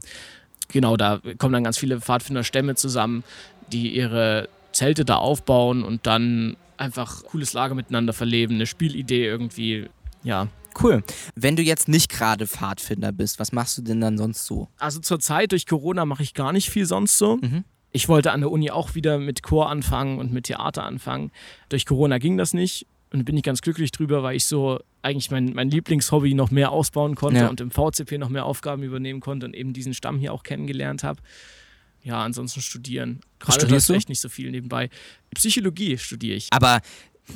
Genau, 0.70 0.98
da 0.98 1.22
kommen 1.38 1.54
dann 1.54 1.64
ganz 1.64 1.78
viele 1.78 2.00
Pfadfinderstämme 2.00 2.76
zusammen, 2.76 3.24
die 3.72 3.94
ihre 3.96 4.48
Zelte 4.72 5.04
da 5.04 5.16
aufbauen 5.16 5.84
und 5.84 6.06
dann 6.06 6.56
einfach 6.80 7.24
cooles 7.26 7.54
Lager 7.54 7.76
miteinander 7.76 8.14
verleben, 8.14 8.56
eine 8.56 8.66
Spielidee 8.66 9.26
irgendwie. 9.26 9.88
Ja, 10.24 10.48
Cool. 10.82 11.04
Wenn 11.36 11.56
du 11.56 11.64
jetzt 11.64 11.90
nicht 11.90 12.10
gerade 12.10 12.46
Pfadfinder 12.48 13.12
bist, 13.12 13.40
was 13.40 13.52
machst 13.52 13.78
du 13.78 13.82
denn 13.82 14.00
dann 14.00 14.18
sonst 14.20 14.46
so? 14.46 14.68
Also 14.78 15.00
zurzeit 15.00 15.52
durch 15.52 15.66
Corona 15.66 16.06
mache 16.06 16.22
ich 16.24 16.34
gar 16.36 16.54
nicht 16.54 16.70
viel 16.70 16.86
sonst 16.86 17.18
so. 17.18 17.38
Mhm. 17.38 17.64
Ich 17.92 18.08
wollte 18.08 18.32
an 18.32 18.42
der 18.42 18.52
Uni 18.52 18.70
auch 18.70 18.94
wieder 18.94 19.18
mit 19.18 19.42
Chor 19.42 19.68
anfangen 19.70 20.20
und 20.20 20.32
mit 20.32 20.46
Theater 20.46 20.84
anfangen. 20.84 21.32
Durch 21.70 21.88
Corona 21.88 22.20
ging 22.20 22.38
das 22.38 22.54
nicht 22.54 22.86
und 23.12 23.26
bin 23.26 23.36
ich 23.36 23.44
ganz 23.44 23.62
glücklich 23.62 23.92
drüber, 23.92 24.22
weil 24.22 24.36
ich 24.38 24.46
so 24.46 24.80
eigentlich 25.02 25.32
mein, 25.32 25.54
mein 25.54 25.72
Lieblingshobby 25.72 26.36
noch 26.36 26.52
mehr 26.52 26.72
ausbauen 26.72 27.16
konnte 27.16 27.42
Ja. 27.42 27.48
und 27.50 27.60
im 27.62 27.72
VCP 27.72 28.20
noch 28.20 28.30
mehr 28.30 28.46
Aufgaben 28.46 28.84
übernehmen 28.84 29.22
konnte 29.22 29.48
und 29.48 29.56
eben 29.56 29.74
diesen 29.74 29.96
Stamm 29.96 30.20
hier 30.20 30.32
auch 30.34 30.44
kennengelernt 30.44 31.04
habe. 31.04 31.20
Ja, 32.04 32.24
ansonsten 32.24 32.62
studieren. 32.62 33.20
Gerade 33.40 33.60
studierst 33.60 33.90
du? 33.90 33.94
echt 33.94 34.10
nicht 34.10 34.22
so 34.22 34.30
viel 34.30 34.52
nebenbei. 34.52 34.90
Psychologie 35.36 35.98
studiere 35.98 36.36
ich. 36.38 36.48
Aber 36.52 36.80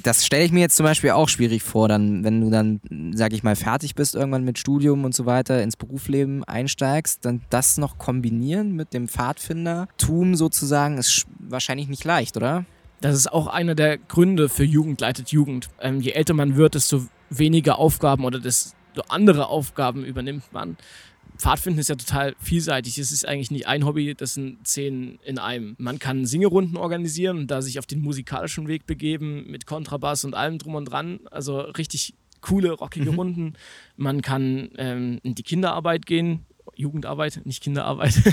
das 0.02 0.26
stelle 0.26 0.44
ich 0.46 0.52
mir 0.52 0.62
jetzt 0.62 0.76
zum 0.76 0.86
Beispiel 0.86 1.12
auch 1.12 1.30
schwierig 1.30 1.62
vor, 1.62 1.88
dann, 1.88 2.24
wenn 2.24 2.42
du 2.42 2.50
dann, 2.50 2.82
sag 3.14 3.32
ich 3.34 3.44
mal, 3.44 3.56
fertig 3.56 3.94
bist 3.94 4.16
irgendwann 4.16 4.44
mit 4.44 4.58
Studium 4.58 5.04
und 5.06 5.14
so 5.14 5.26
weiter, 5.28 5.62
ins 5.62 5.76
Berufsleben 5.78 6.44
einsteigst, 6.46 7.24
dann 7.26 7.42
das 7.52 7.78
noch 7.78 7.98
kombinieren 8.00 8.72
mit 8.76 8.94
dem 8.94 9.08
Pfadfindertum 9.08 10.36
sozusagen, 10.36 10.98
ist 10.98 11.12
sch- 11.12 11.26
wahrscheinlich 11.40 11.88
nicht 11.90 12.04
leicht, 12.06 12.38
oder? 12.38 12.66
Das 13.02 13.16
ist 13.16 13.32
auch 13.32 13.48
einer 13.48 13.76
der 13.76 13.98
Gründe 13.98 14.50
für 14.50 14.64
Jugend 14.64 15.02
leitet 15.02 15.32
Jugend. 15.32 15.70
Ähm, 15.82 16.00
je 16.02 16.12
älter 16.12 16.34
man 16.34 16.56
wird, 16.56 16.76
desto 16.76 17.06
weniger 17.30 17.78
Aufgaben 17.78 18.24
oder 18.26 18.40
desto 18.40 18.72
andere 19.10 19.48
Aufgaben 19.48 20.06
übernimmt 20.06 20.52
man. 20.54 20.78
Pfadfinden 21.44 21.82
ist 21.82 21.90
ja 21.90 21.96
total 21.96 22.36
vielseitig. 22.40 22.98
Es 22.98 23.12
ist 23.12 23.28
eigentlich 23.28 23.52
nicht 23.52 23.68
ein 23.68 23.86
Hobby, 23.86 24.16
das 24.16 24.36
sind 24.36 24.66
zehn 24.66 25.20
in 25.26 25.40
einem. 25.40 25.76
Man 25.78 26.00
kann 26.00 26.26
Singerunden 26.26 26.78
organisieren 26.78 27.48
da 27.48 27.62
sich 27.62 27.80
auf 27.80 27.86
den 27.86 28.00
musikalischen 28.00 28.70
Weg 28.70 28.86
begeben 28.86 29.52
mit 29.52 29.66
Kontrabass 29.66 30.24
und 30.24 30.36
allem 30.36 30.58
drum 30.58 30.76
und 30.76 30.86
dran. 30.86 31.20
Also 31.32 31.60
richtig 31.60 32.14
coole, 32.40 32.72
rockige 32.72 33.10
Runden. 33.10 33.56
Man 33.98 34.22
kann 34.22 34.70
ähm, 34.78 35.20
in 35.24 35.36
die 35.36 35.44
Kinderarbeit 35.44 36.06
gehen. 36.06 36.46
Jugendarbeit, 36.76 37.42
nicht 37.44 37.62
Kinderarbeit. 37.62 38.16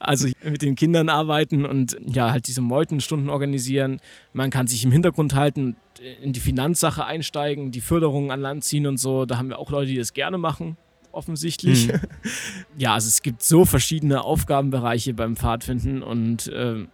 Also 0.00 0.28
mit 0.42 0.62
den 0.62 0.76
Kindern 0.76 1.10
arbeiten 1.10 1.66
und 1.66 1.94
ja, 2.06 2.30
halt 2.30 2.46
diese 2.46 2.62
Meutenstunden 2.62 3.28
organisieren. 3.28 4.00
Man 4.32 4.48
kann 4.48 4.66
sich 4.66 4.82
im 4.82 4.92
Hintergrund 4.92 5.34
halten, 5.34 5.76
in 6.22 6.32
die 6.32 6.40
Finanzsache 6.40 7.04
einsteigen, 7.04 7.70
die 7.70 7.82
Förderungen 7.82 8.30
an 8.30 8.40
Land 8.40 8.64
ziehen 8.64 8.86
und 8.86 8.96
so. 8.96 9.26
Da 9.26 9.36
haben 9.36 9.50
wir 9.50 9.58
auch 9.58 9.70
Leute, 9.70 9.90
die 9.90 9.98
das 9.98 10.14
gerne 10.14 10.38
machen, 10.38 10.78
offensichtlich. 11.18 11.88
Ja, 12.76 12.94
also 12.94 13.08
es 13.08 13.22
gibt 13.22 13.42
so 13.42 13.64
verschiedene 13.64 14.22
Aufgabenbereiche 14.22 15.12
beim 15.12 15.34
Pfadfinden 15.36 16.02
und 16.02 16.48
ähm, 16.54 16.88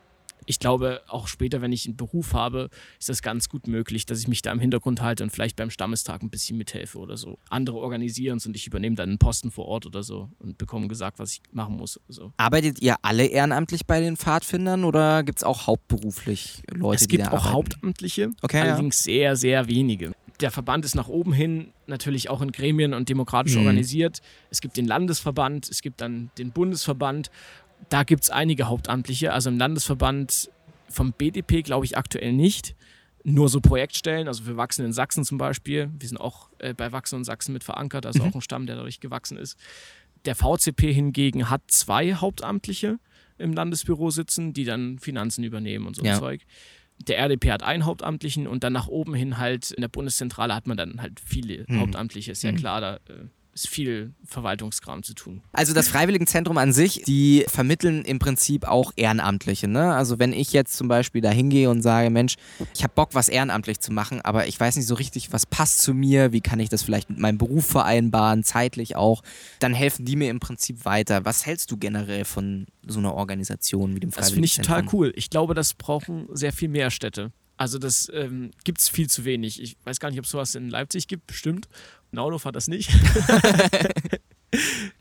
ich 0.46 0.58
glaube, 0.58 1.02
auch 1.08 1.26
später, 1.28 1.62
wenn 1.62 1.72
ich 1.72 1.86
einen 1.86 1.96
Beruf 1.96 2.34
habe, 2.34 2.68
ist 2.98 3.08
das 3.08 3.22
ganz 3.22 3.48
gut 3.48 3.66
möglich, 3.66 4.06
dass 4.06 4.20
ich 4.20 4.28
mich 4.28 4.42
da 4.42 4.52
im 4.52 4.58
Hintergrund 4.60 5.00
halte 5.00 5.22
und 5.22 5.30
vielleicht 5.30 5.56
beim 5.56 5.70
Stammestag 5.70 6.22
ein 6.22 6.30
bisschen 6.30 6.56
mithelfe 6.58 6.98
oder 6.98 7.16
so. 7.16 7.38
Andere 7.48 7.78
organisieren 7.78 8.38
es 8.38 8.46
und 8.46 8.56
ich 8.56 8.66
übernehme 8.66 8.96
dann 8.96 9.10
einen 9.10 9.18
Posten 9.18 9.50
vor 9.50 9.66
Ort 9.66 9.86
oder 9.86 10.02
so 10.02 10.30
und 10.38 10.58
bekomme 10.58 10.88
gesagt, 10.88 11.18
was 11.18 11.32
ich 11.32 11.42
machen 11.52 11.76
muss. 11.76 12.00
So. 12.08 12.32
Arbeitet 12.36 12.80
ihr 12.80 12.96
alle 13.02 13.26
ehrenamtlich 13.26 13.86
bei 13.86 14.00
den 14.00 14.16
Pfadfindern 14.16 14.84
oder 14.84 15.22
gibt 15.22 15.38
es 15.38 15.44
auch 15.44 15.66
hauptberuflich 15.66 16.62
Leute, 16.70 16.96
es 16.96 17.08
die 17.08 17.16
gibt 17.16 17.26
da 17.26 17.28
auch 17.28 17.32
arbeiten? 17.46 17.54
Hauptamtliche, 17.54 18.30
Okay, 18.42 18.58
ja. 18.58 18.62
allerdings 18.64 19.02
sehr, 19.02 19.36
sehr 19.36 19.66
wenige. 19.68 20.12
Der 20.40 20.50
Verband 20.50 20.84
ist 20.84 20.94
nach 20.94 21.08
oben 21.08 21.32
hin 21.32 21.72
natürlich 21.86 22.28
auch 22.28 22.42
in 22.42 22.50
Gremien 22.52 22.92
und 22.94 23.08
demokratisch 23.08 23.54
Mhm. 23.54 23.60
organisiert. 23.60 24.20
Es 24.50 24.60
gibt 24.60 24.76
den 24.76 24.86
Landesverband, 24.86 25.68
es 25.70 25.80
gibt 25.80 26.00
dann 26.00 26.30
den 26.38 26.50
Bundesverband. 26.50 27.30
Da 27.88 28.02
gibt 28.02 28.24
es 28.24 28.30
einige 28.30 28.64
Hauptamtliche. 28.68 29.32
Also 29.32 29.50
im 29.50 29.58
Landesverband 29.58 30.50
vom 30.88 31.12
BDP 31.12 31.62
glaube 31.62 31.86
ich 31.86 31.96
aktuell 31.96 32.32
nicht. 32.32 32.74
Nur 33.26 33.48
so 33.48 33.60
Projektstellen, 33.60 34.28
also 34.28 34.44
für 34.44 34.56
Wachsen 34.56 34.84
in 34.84 34.92
Sachsen 34.92 35.24
zum 35.24 35.38
Beispiel. 35.38 35.88
Wir 35.98 36.08
sind 36.08 36.18
auch 36.18 36.50
äh, 36.58 36.74
bei 36.74 36.92
Wachsen 36.92 37.16
und 37.16 37.24
Sachsen 37.24 37.52
mit 37.52 37.64
verankert, 37.64 38.04
also 38.04 38.22
auch 38.22 38.34
ein 38.34 38.40
Stamm, 38.42 38.66
der 38.66 38.76
dadurch 38.76 39.00
gewachsen 39.00 39.38
ist. 39.38 39.56
Der 40.26 40.34
VCP 40.34 40.92
hingegen 40.92 41.48
hat 41.48 41.62
zwei 41.68 42.14
Hauptamtliche 42.14 42.98
im 43.38 43.52
Landesbüro 43.54 44.10
sitzen, 44.10 44.52
die 44.52 44.64
dann 44.64 44.98
Finanzen 44.98 45.42
übernehmen 45.42 45.86
und 45.86 45.96
so 45.96 46.04
Ja. 46.04 46.14
ein 46.14 46.18
Zeug. 46.18 46.42
Der 46.98 47.18
RDP 47.18 47.50
hat 47.52 47.62
einen 47.62 47.84
Hauptamtlichen 47.84 48.46
und 48.46 48.64
dann 48.64 48.72
nach 48.72 48.86
oben 48.88 49.14
hin 49.14 49.38
halt 49.38 49.70
in 49.72 49.80
der 49.80 49.88
Bundeszentrale 49.88 50.54
hat 50.54 50.66
man 50.66 50.76
dann 50.76 51.00
halt 51.02 51.20
viele 51.20 51.64
Mhm. 51.68 51.80
Hauptamtliche. 51.80 52.32
Ist 52.32 52.42
ja 52.42 52.52
klar, 52.52 52.80
da 52.80 52.94
äh, 53.08 53.26
ist 53.54 53.68
viel 53.68 54.12
Verwaltungskram 54.24 55.02
zu 55.02 55.14
tun. 55.14 55.42
Also 55.52 55.72
das 55.72 55.88
Freiwilligenzentrum 55.88 56.58
an 56.58 56.72
sich, 56.72 57.02
die 57.06 57.44
vermitteln 57.48 58.04
im 58.04 58.18
Prinzip 58.18 58.66
auch 58.66 58.92
Ehrenamtliche. 58.96 59.68
Ne? 59.68 59.94
Also 59.94 60.18
wenn 60.18 60.32
ich 60.32 60.52
jetzt 60.52 60.76
zum 60.76 60.88
Beispiel 60.88 61.20
da 61.20 61.30
hingehe 61.30 61.70
und 61.70 61.82
sage, 61.82 62.10
Mensch, 62.10 62.34
ich 62.74 62.82
habe 62.82 62.92
Bock, 62.94 63.10
was 63.12 63.28
ehrenamtlich 63.28 63.80
zu 63.80 63.92
machen, 63.92 64.20
aber 64.22 64.46
ich 64.46 64.58
weiß 64.58 64.76
nicht 64.76 64.86
so 64.86 64.94
richtig, 64.94 65.32
was 65.32 65.46
passt 65.46 65.82
zu 65.82 65.94
mir, 65.94 66.32
wie 66.32 66.40
kann 66.40 66.60
ich 66.60 66.68
das 66.68 66.82
vielleicht 66.82 67.10
mit 67.10 67.18
meinem 67.18 67.38
Beruf 67.38 67.66
vereinbaren, 67.66 68.42
zeitlich 68.42 68.96
auch, 68.96 69.22
dann 69.60 69.72
helfen 69.72 70.04
die 70.04 70.16
mir 70.16 70.30
im 70.30 70.40
Prinzip 70.40 70.84
weiter. 70.84 71.24
Was 71.24 71.46
hältst 71.46 71.70
du 71.70 71.76
generell 71.76 72.24
von 72.24 72.66
so 72.86 72.98
einer 72.98 73.14
Organisation 73.14 73.94
wie 73.94 74.00
dem 74.00 74.10
Das 74.10 74.30
finde 74.30 74.46
ich 74.46 74.56
total 74.56 74.66
Freiwilligenzentrum? 74.66 75.00
cool. 75.00 75.12
Ich 75.16 75.30
glaube, 75.30 75.54
das 75.54 75.74
brauchen 75.74 76.26
sehr 76.32 76.52
viel 76.52 76.68
mehr 76.68 76.90
Städte. 76.90 77.32
Also 77.56 77.78
das 77.78 78.10
ähm, 78.12 78.50
gibt 78.64 78.80
es 78.80 78.88
viel 78.88 79.08
zu 79.08 79.24
wenig. 79.24 79.62
Ich 79.62 79.76
weiß 79.84 80.00
gar 80.00 80.10
nicht, 80.10 80.18
ob 80.18 80.24
es 80.24 80.30
sowas 80.30 80.54
in 80.54 80.68
Leipzig 80.70 81.06
gibt, 81.06 81.26
bestimmt. 81.26 81.68
Naunhof 82.10 82.44
hat 82.44 82.56
das 82.56 82.68
nicht. 82.68 82.90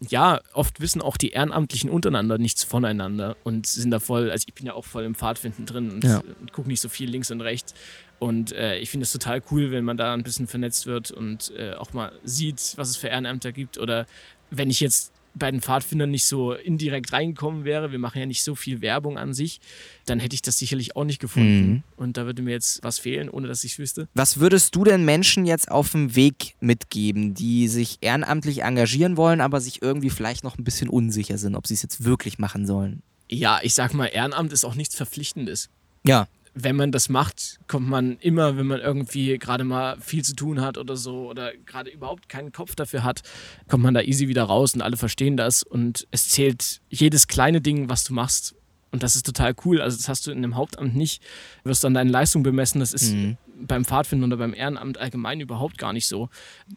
ja, 0.10 0.42
oft 0.54 0.80
wissen 0.80 1.02
auch 1.02 1.18
die 1.18 1.32
Ehrenamtlichen 1.32 1.90
untereinander 1.90 2.38
nichts 2.38 2.64
voneinander 2.64 3.38
und 3.44 3.68
sind 3.68 3.92
da 3.92 4.00
voll, 4.00 4.32
also 4.32 4.46
ich 4.48 4.54
bin 4.54 4.66
ja 4.66 4.74
auch 4.74 4.86
voll 4.86 5.04
im 5.04 5.16
Pfadfinden 5.16 5.66
drin 5.66 5.92
und, 5.92 6.04
Ja. 6.04 6.20
und 6.40 6.52
gucke 6.54 6.68
nicht 6.68 6.82
so 6.82 6.90
viel 6.90 7.10
links 7.10 7.32
und 7.32 7.42
rechts. 7.42 7.74
Und 8.20 8.52
äh, 8.54 8.78
ich 8.78 8.90
finde 8.90 9.04
es 9.04 9.12
total 9.12 9.42
cool, 9.52 9.72
wenn 9.72 9.84
man 9.84 9.98
da 9.98 10.14
ein 10.14 10.24
bisschen 10.24 10.48
vernetzt 10.48 10.86
wird 10.86 11.12
und 11.12 11.52
äh, 11.58 11.74
auch 11.74 11.94
mal 11.94 12.12
sieht, 12.24 12.74
was 12.78 12.90
es 12.90 12.98
für 12.98 13.08
Ehrenämter 13.10 13.52
gibt. 13.52 13.78
Oder 13.78 14.06
wenn 14.50 14.70
ich 14.70 14.80
jetzt 14.80 15.12
bei 15.36 15.50
den 15.50 15.62
Pfadfindern 15.62 16.12
nicht 16.12 16.26
so 16.26 16.54
indirekt 16.54 17.12
reingekommen 17.12 17.66
wäre, 17.66 17.92
wir 17.92 18.00
machen 18.00 18.20
ja 18.20 18.26
nicht 18.26 18.44
so 18.44 18.56
viel 18.56 18.82
Werbung 18.82 19.18
an 19.18 19.34
sich, 19.34 19.60
dann 20.06 20.20
hätte 20.20 20.36
ich 20.36 20.42
das 20.42 20.58
sicherlich 20.58 20.96
auch 20.96 21.06
nicht 21.06 21.20
gefunden. 21.20 21.68
Mhm. 21.68 21.84
Und 21.98 22.18
da 22.18 22.26
würde 22.26 22.42
mir 22.42 22.52
jetzt 22.52 22.84
was 22.84 23.00
fehlen, 23.00 23.30
ohne 23.30 23.48
dass 23.48 23.64
ich 23.64 23.74
es 23.74 23.80
wüsste. 23.80 24.08
Was 24.14 24.40
würdest 24.40 24.76
du 24.76 24.84
denn 24.84 25.06
Menschen 25.06 25.46
jetzt 25.46 25.72
auf 25.72 25.92
dem 25.92 26.16
Weg 26.16 26.56
mitgeben, 26.60 27.34
die 27.34 27.68
sich 27.68 27.98
ehrenamtlich 28.02 28.64
engagieren 28.64 29.18
wollen, 29.18 29.42
aber 29.42 29.60
sich 29.62 29.82
irgendwie 29.82 30.10
vielleicht 30.10 30.44
noch 30.44 30.58
ein 30.58 30.64
bisschen 30.64 30.90
unsicher 30.90 31.38
sind, 31.38 31.56
ob 31.56 31.68
sie 31.68 31.74
es 31.74 31.82
jetzt 31.82 32.04
wirklich 32.04 32.38
machen 32.40 32.68
sollen? 32.68 33.02
Ja, 33.30 33.60
ich 33.64 33.74
sag 33.74 33.94
mal, 33.94 34.08
Ehrenamt 34.08 34.54
ist 34.54 34.66
auch 34.66 34.76
nichts 34.76 34.96
Verpflichtendes. 34.96 35.70
Ja, 36.06 36.28
wenn 36.56 36.76
man 36.76 36.92
das 36.92 37.10
macht, 37.10 37.60
kommt 37.68 37.88
man 37.90 38.18
immer, 38.20 38.58
wenn 38.58 38.68
man 38.68 38.80
irgendwie 38.80 39.38
gerade 39.40 39.64
mal 39.64 40.00
viel 40.00 40.24
zu 40.24 40.36
tun 40.36 40.62
hat 40.62 40.78
oder 40.78 40.96
so 40.96 41.30
oder 41.30 41.52
gerade 41.66 41.90
überhaupt 41.90 42.30
keinen 42.30 42.52
Kopf 42.52 42.76
dafür 42.76 43.04
hat, 43.04 43.22
kommt 43.68 43.84
man 43.84 43.94
da 43.94 44.02
easy 44.02 44.28
wieder 44.28 44.44
raus 44.44 44.74
und 44.76 44.82
alle 44.82 44.98
verstehen 44.98 45.36
das 45.36 45.64
und 45.64 46.08
es 46.12 46.30
zählt 46.30 46.80
jedes 46.90 47.28
kleine 47.28 47.60
Ding, 47.62 47.90
was 47.90 48.04
du 48.04 48.14
machst. 48.14 48.56
Und 48.92 49.02
das 49.02 49.16
ist 49.16 49.26
total 49.26 49.56
cool. 49.66 49.82
Also 49.82 49.98
das 49.98 50.08
hast 50.08 50.28
du 50.28 50.32
in 50.32 50.38
einem 50.38 50.56
Hauptamt 50.56 50.96
nicht. 50.96 51.24
Du 51.64 51.72
wirst 51.72 51.84
an 51.84 51.96
deinen 51.96 52.12
Leistungen 52.12 52.44
bemessen. 52.44 52.80
Das 52.80 52.94
ist 52.94 53.14
Mhm. 53.16 53.38
beim 53.68 53.86
Pfadfinden 53.86 54.28
oder 54.32 54.38
beim 54.38 54.54
Ehrenamt 54.54 55.00
allgemein 55.00 55.40
überhaupt 55.40 55.80
gar 55.80 55.94
nicht 55.94 56.06
so. 56.08 56.30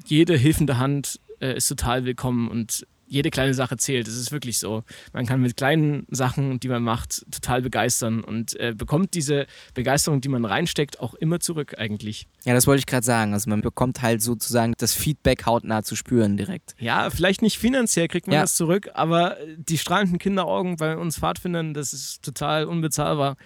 Jede 0.07 0.35
hilfende 0.39 0.79
Hand 0.79 1.21
äh, 1.41 1.55
ist 1.55 1.69
total 1.69 2.07
willkommen 2.07 2.49
und 2.49 2.87
jede 3.07 3.31
kleine 3.31 3.55
Sache 3.55 3.77
zählt. 3.77 4.09
Es 4.09 4.17
ist 4.17 4.33
wirklich 4.33 4.59
so. 4.59 4.83
Man 5.13 5.27
kann 5.27 5.41
mit 5.41 5.57
kleinen 5.57 6.07
Sachen, 6.11 6.61
die 6.61 6.69
man 6.69 6.83
macht, 6.83 7.25
total 7.31 7.63
begeistern 7.63 8.23
und 8.23 8.59
äh, 8.59 8.75
bekommt 8.77 9.15
diese 9.15 9.47
Begeisterung, 9.75 10.21
die 10.21 10.29
man 10.29 10.45
reinsteckt, 10.45 11.01
auch 11.01 11.15
immer 11.15 11.41
zurück 11.41 11.75
eigentlich. 11.79 12.27
Ja, 12.45 12.55
das 12.55 12.67
wollte 12.67 12.81
ich 12.81 12.87
gerade 12.87 13.05
sagen. 13.05 13.33
Also 13.33 13.51
man 13.51 13.61
bekommt 13.61 14.03
halt 14.03 14.23
sozusagen 14.23 14.75
das 14.79 14.95
Feedback 14.95 15.47
hautnah 15.47 15.83
zu 15.83 15.97
spüren 15.97 16.37
direkt. 16.37 16.75
Ja, 16.79 17.11
vielleicht 17.11 17.43
nicht 17.43 17.59
finanziell 17.59 18.09
kriegt 18.09 18.27
man 18.27 18.35
ja. 18.35 18.41
das 18.43 18.55
zurück, 18.55 18.91
aber 18.95 19.37
die 19.57 19.79
strahlenden 19.79 20.19
Kinderaugen 20.19 20.77
bei 20.77 20.97
uns 20.97 21.19
Pfadfindern, 21.19 21.75
das 21.75 21.93
ist 21.93 22.23
total 22.23 22.65
unbezahlbar. 22.65 23.37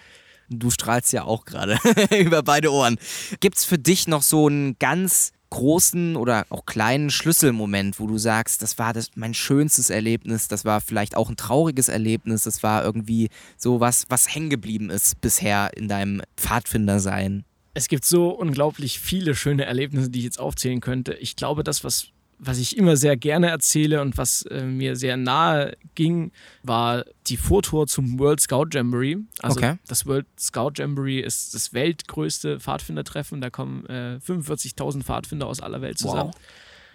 Du 0.49 0.69
strahlst 0.69 1.13
ja 1.13 1.23
auch 1.23 1.45
gerade 1.45 1.77
über 2.19 2.43
beide 2.43 2.71
Ohren. 2.71 2.97
Gibt 3.39 3.57
es 3.57 3.65
für 3.65 3.77
dich 3.77 4.07
noch 4.07 4.21
so 4.21 4.47
einen 4.47 4.77
ganz 4.79 5.31
großen 5.51 6.15
oder 6.15 6.45
auch 6.49 6.65
kleinen 6.65 7.11
Schlüsselmoment, 7.11 7.99
wo 7.99 8.07
du 8.07 8.17
sagst, 8.17 8.63
das 8.63 8.79
war 8.79 8.93
das, 8.93 9.11
mein 9.15 9.35
schönstes 9.35 9.91
Erlebnis, 9.91 10.47
das 10.47 10.65
war 10.65 10.81
vielleicht 10.81 11.15
auch 11.15 11.29
ein 11.29 11.37
trauriges 11.37 11.89
Erlebnis, 11.89 12.43
das 12.43 12.63
war 12.63 12.83
irgendwie 12.83 13.29
so 13.57 13.79
was, 13.79 14.05
was 14.09 14.33
hängen 14.33 14.49
geblieben 14.49 14.89
ist 14.89 15.21
bisher 15.21 15.69
in 15.75 15.87
deinem 15.87 16.23
Pfadfindersein? 16.37 17.45
Es 17.73 17.87
gibt 17.87 18.05
so 18.05 18.29
unglaublich 18.29 18.99
viele 18.99 19.35
schöne 19.35 19.65
Erlebnisse, 19.65 20.09
die 20.09 20.19
ich 20.19 20.25
jetzt 20.25 20.39
aufzählen 20.39 20.81
könnte. 20.81 21.13
Ich 21.13 21.35
glaube, 21.35 21.63
das, 21.63 21.83
was 21.83 22.07
was 22.43 22.57
ich 22.57 22.75
immer 22.75 22.97
sehr 22.97 23.15
gerne 23.17 23.49
erzähle 23.49 24.01
und 24.01 24.17
was 24.17 24.41
äh, 24.43 24.63
mir 24.63 24.95
sehr 24.95 25.15
nahe 25.15 25.77
ging, 25.93 26.31
war 26.63 27.05
die 27.27 27.37
Vortour 27.37 27.85
zum 27.85 28.17
World 28.17 28.39
Scout 28.41 28.69
Jamboree. 28.71 29.17
Also 29.41 29.59
okay. 29.59 29.75
das 29.87 30.07
World 30.07 30.25
Scout 30.39 30.71
Jamboree 30.75 31.19
ist 31.19 31.53
das 31.53 31.71
weltgrößte 31.73 32.59
Pfadfindertreffen. 32.59 33.41
Da 33.41 33.51
kommen 33.51 33.85
äh, 33.85 34.19
45.000 34.25 35.03
Pfadfinder 35.03 35.45
aus 35.45 35.61
aller 35.61 35.81
Welt 35.81 35.99
zusammen. 35.99 36.31
Wow. 36.33 36.41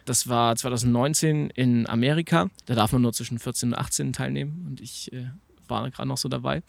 Das 0.04 0.28
war 0.28 0.56
2019 0.56 1.50
in 1.50 1.88
Amerika. 1.88 2.48
Da 2.66 2.74
darf 2.74 2.90
man 2.92 3.02
nur 3.02 3.12
zwischen 3.12 3.38
14 3.38 3.68
und 3.72 3.78
18 3.78 4.12
teilnehmen 4.12 4.66
und 4.68 4.80
ich 4.80 5.12
äh, 5.12 5.30
war 5.68 5.88
gerade 5.90 6.08
noch 6.08 6.18
so 6.18 6.28
dabei. 6.28 6.62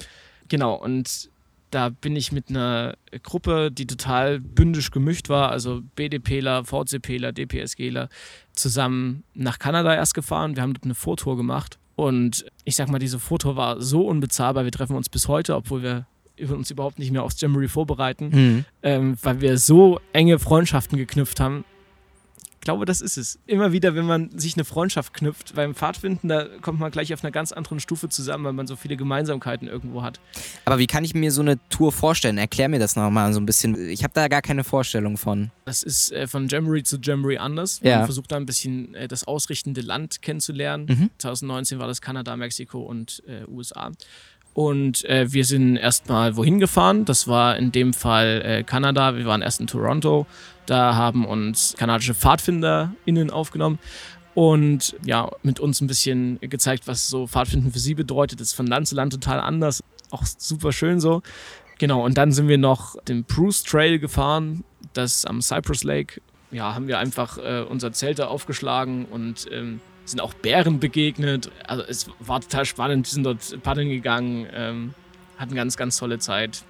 Genau, 0.49 0.75
und 0.75 1.31
da 1.71 1.89
bin 1.89 2.15
ich 2.15 2.31
mit 2.31 2.49
einer 2.49 2.95
Gruppe, 3.23 3.71
die 3.71 3.87
total 3.87 4.39
bündisch 4.39 4.91
gemischt 4.91 5.29
war, 5.29 5.51
also 5.51 5.81
BDPler, 5.95 6.63
VCPler, 6.63 7.31
DPSGler, 7.33 8.09
zusammen 8.53 9.23
nach 9.33 9.59
Kanada 9.59 9.93
erst 9.93 10.13
gefahren. 10.13 10.55
Wir 10.55 10.63
haben 10.63 10.73
dort 10.73 10.85
eine 10.85 10.95
Vortour 10.95 11.37
gemacht. 11.37 11.77
Und 11.95 12.45
ich 12.63 12.75
sag 12.75 12.89
mal, 12.89 12.99
diese 12.99 13.19
Vortour 13.19 13.55
war 13.55 13.81
so 13.81 14.07
unbezahlbar. 14.07 14.63
Wir 14.63 14.71
treffen 14.71 14.95
uns 14.95 15.09
bis 15.09 15.27
heute, 15.27 15.55
obwohl 15.55 15.81
wir 15.81 16.05
uns 16.49 16.69
überhaupt 16.69 16.99
nicht 16.99 17.11
mehr 17.11 17.23
aufs 17.23 17.41
Jamboree 17.41 17.67
vorbereiten, 17.67 18.29
mhm. 18.29 18.65
ähm, 18.83 19.17
weil 19.21 19.41
wir 19.41 19.57
so 19.57 19.99
enge 20.13 20.37
Freundschaften 20.37 20.97
geknüpft 20.97 21.39
haben 21.39 21.65
glaube, 22.67 22.83
das 22.83 22.99
ist 22.99 23.17
es. 23.17 23.39
Immer 23.47 23.71
wieder, 23.71 23.95
wenn 23.95 24.05
man 24.05 24.37
sich 24.37 24.55
eine 24.55 24.65
Freundschaft 24.65 25.13
knüpft, 25.13 25.55
beim 25.55 25.73
Pfadfinden, 25.73 26.27
da 26.27 26.49
kommt 26.59 26.81
man 26.81 26.91
gleich 26.91 27.13
auf 27.13 27.23
einer 27.23 27.31
ganz 27.31 27.53
anderen 27.53 27.79
Stufe 27.79 28.09
zusammen, 28.09 28.43
weil 28.43 28.51
man 28.51 28.67
so 28.67 28.75
viele 28.75 28.97
Gemeinsamkeiten 28.97 29.69
irgendwo 29.69 30.03
hat. 30.03 30.19
Aber 30.65 30.77
wie 30.77 30.85
kann 30.85 31.05
ich 31.05 31.13
mir 31.13 31.31
so 31.31 31.39
eine 31.39 31.57
Tour 31.69 31.93
vorstellen? 31.93 32.37
Erklär 32.37 32.67
mir 32.67 32.77
das 32.77 32.97
nochmal 32.97 33.31
so 33.31 33.39
ein 33.39 33.45
bisschen. 33.45 33.89
Ich 33.89 34.03
habe 34.03 34.13
da 34.13 34.27
gar 34.27 34.41
keine 34.41 34.65
Vorstellung 34.65 35.15
von. 35.15 35.49
Das 35.63 35.81
ist 35.81 36.11
äh, 36.11 36.27
von 36.27 36.49
Jamboree 36.49 36.83
zu 36.83 36.97
Jamboree 36.97 37.37
anders. 37.37 37.79
Ja. 37.83 37.99
Man 37.99 38.05
versucht 38.05 38.33
da 38.33 38.35
ein 38.35 38.45
bisschen 38.45 38.93
äh, 38.95 39.07
das 39.07 39.23
ausrichtende 39.23 39.79
Land 39.79 40.21
kennenzulernen. 40.21 40.87
Mhm. 40.89 41.09
2019 41.19 41.79
war 41.79 41.87
das 41.87 42.01
Kanada, 42.01 42.35
Mexiko 42.35 42.81
und 42.81 43.23
äh, 43.27 43.49
USA. 43.49 43.91
Und 44.57 45.05
äh, 45.05 45.31
wir 45.31 45.45
sind 45.45 45.77
erstmal 45.77 46.35
wohin 46.35 46.57
gefahren. 46.57 47.05
Das 47.05 47.27
war 47.27 47.57
in 47.57 47.71
dem 47.71 47.93
Fall 47.93 48.41
äh, 48.43 48.63
Kanada. 48.63 49.15
Wir 49.15 49.27
waren 49.27 49.43
erst 49.43 49.59
in 49.59 49.67
Toronto 49.67 50.25
da 50.67 50.95
haben 50.95 51.25
uns 51.25 51.75
kanadische 51.77 52.13
PfadfinderInnen 52.13 53.31
aufgenommen 53.31 53.79
und 54.35 54.95
ja, 55.03 55.31
mit 55.41 55.59
uns 55.59 55.81
ein 55.81 55.87
bisschen 55.87 56.39
gezeigt, 56.41 56.87
was 56.87 57.07
so 57.07 57.25
Pfadfinden 57.25 57.71
für 57.71 57.79
sie 57.79 57.95
bedeutet. 57.95 58.39
Das 58.39 58.49
ist 58.49 58.53
von 58.53 58.67
Land 58.67 58.87
zu 58.87 58.95
Land 58.95 59.13
total 59.13 59.39
anders. 59.39 59.83
Auch 60.11 60.23
super 60.25 60.71
schön 60.71 60.99
so. 60.99 61.23
Genau, 61.79 62.05
und 62.05 62.17
dann 62.17 62.31
sind 62.31 62.47
wir 62.47 62.57
noch 62.57 63.01
den 63.03 63.23
Bruce 63.23 63.63
Trail 63.63 63.97
gefahren, 63.99 64.63
das 64.93 65.25
am 65.25 65.41
Cypress 65.41 65.83
Lake. 65.83 66.21
Ja, 66.51 66.75
haben 66.75 66.87
wir 66.87 66.99
einfach 66.99 67.37
äh, 67.37 67.63
unser 67.67 67.91
Zelt 67.93 68.21
aufgeschlagen 68.21 69.05
und 69.05 69.47
ähm, 69.51 69.79
sind 70.09 70.21
auch 70.21 70.33
Bären 70.33 70.79
begegnet. 70.79 71.51
Also 71.65 71.83
es 71.83 72.07
war 72.19 72.41
total 72.41 72.65
spannend. 72.65 73.07
Wir 73.07 73.13
sind 73.13 73.23
dort 73.23 73.63
paddeln 73.63 73.89
gegangen, 73.89 74.47
ähm, 74.53 74.93
hatten 75.37 75.55
ganz, 75.55 75.77
ganz 75.77 75.97
tolle 75.97 76.19
Zeit. 76.19 76.63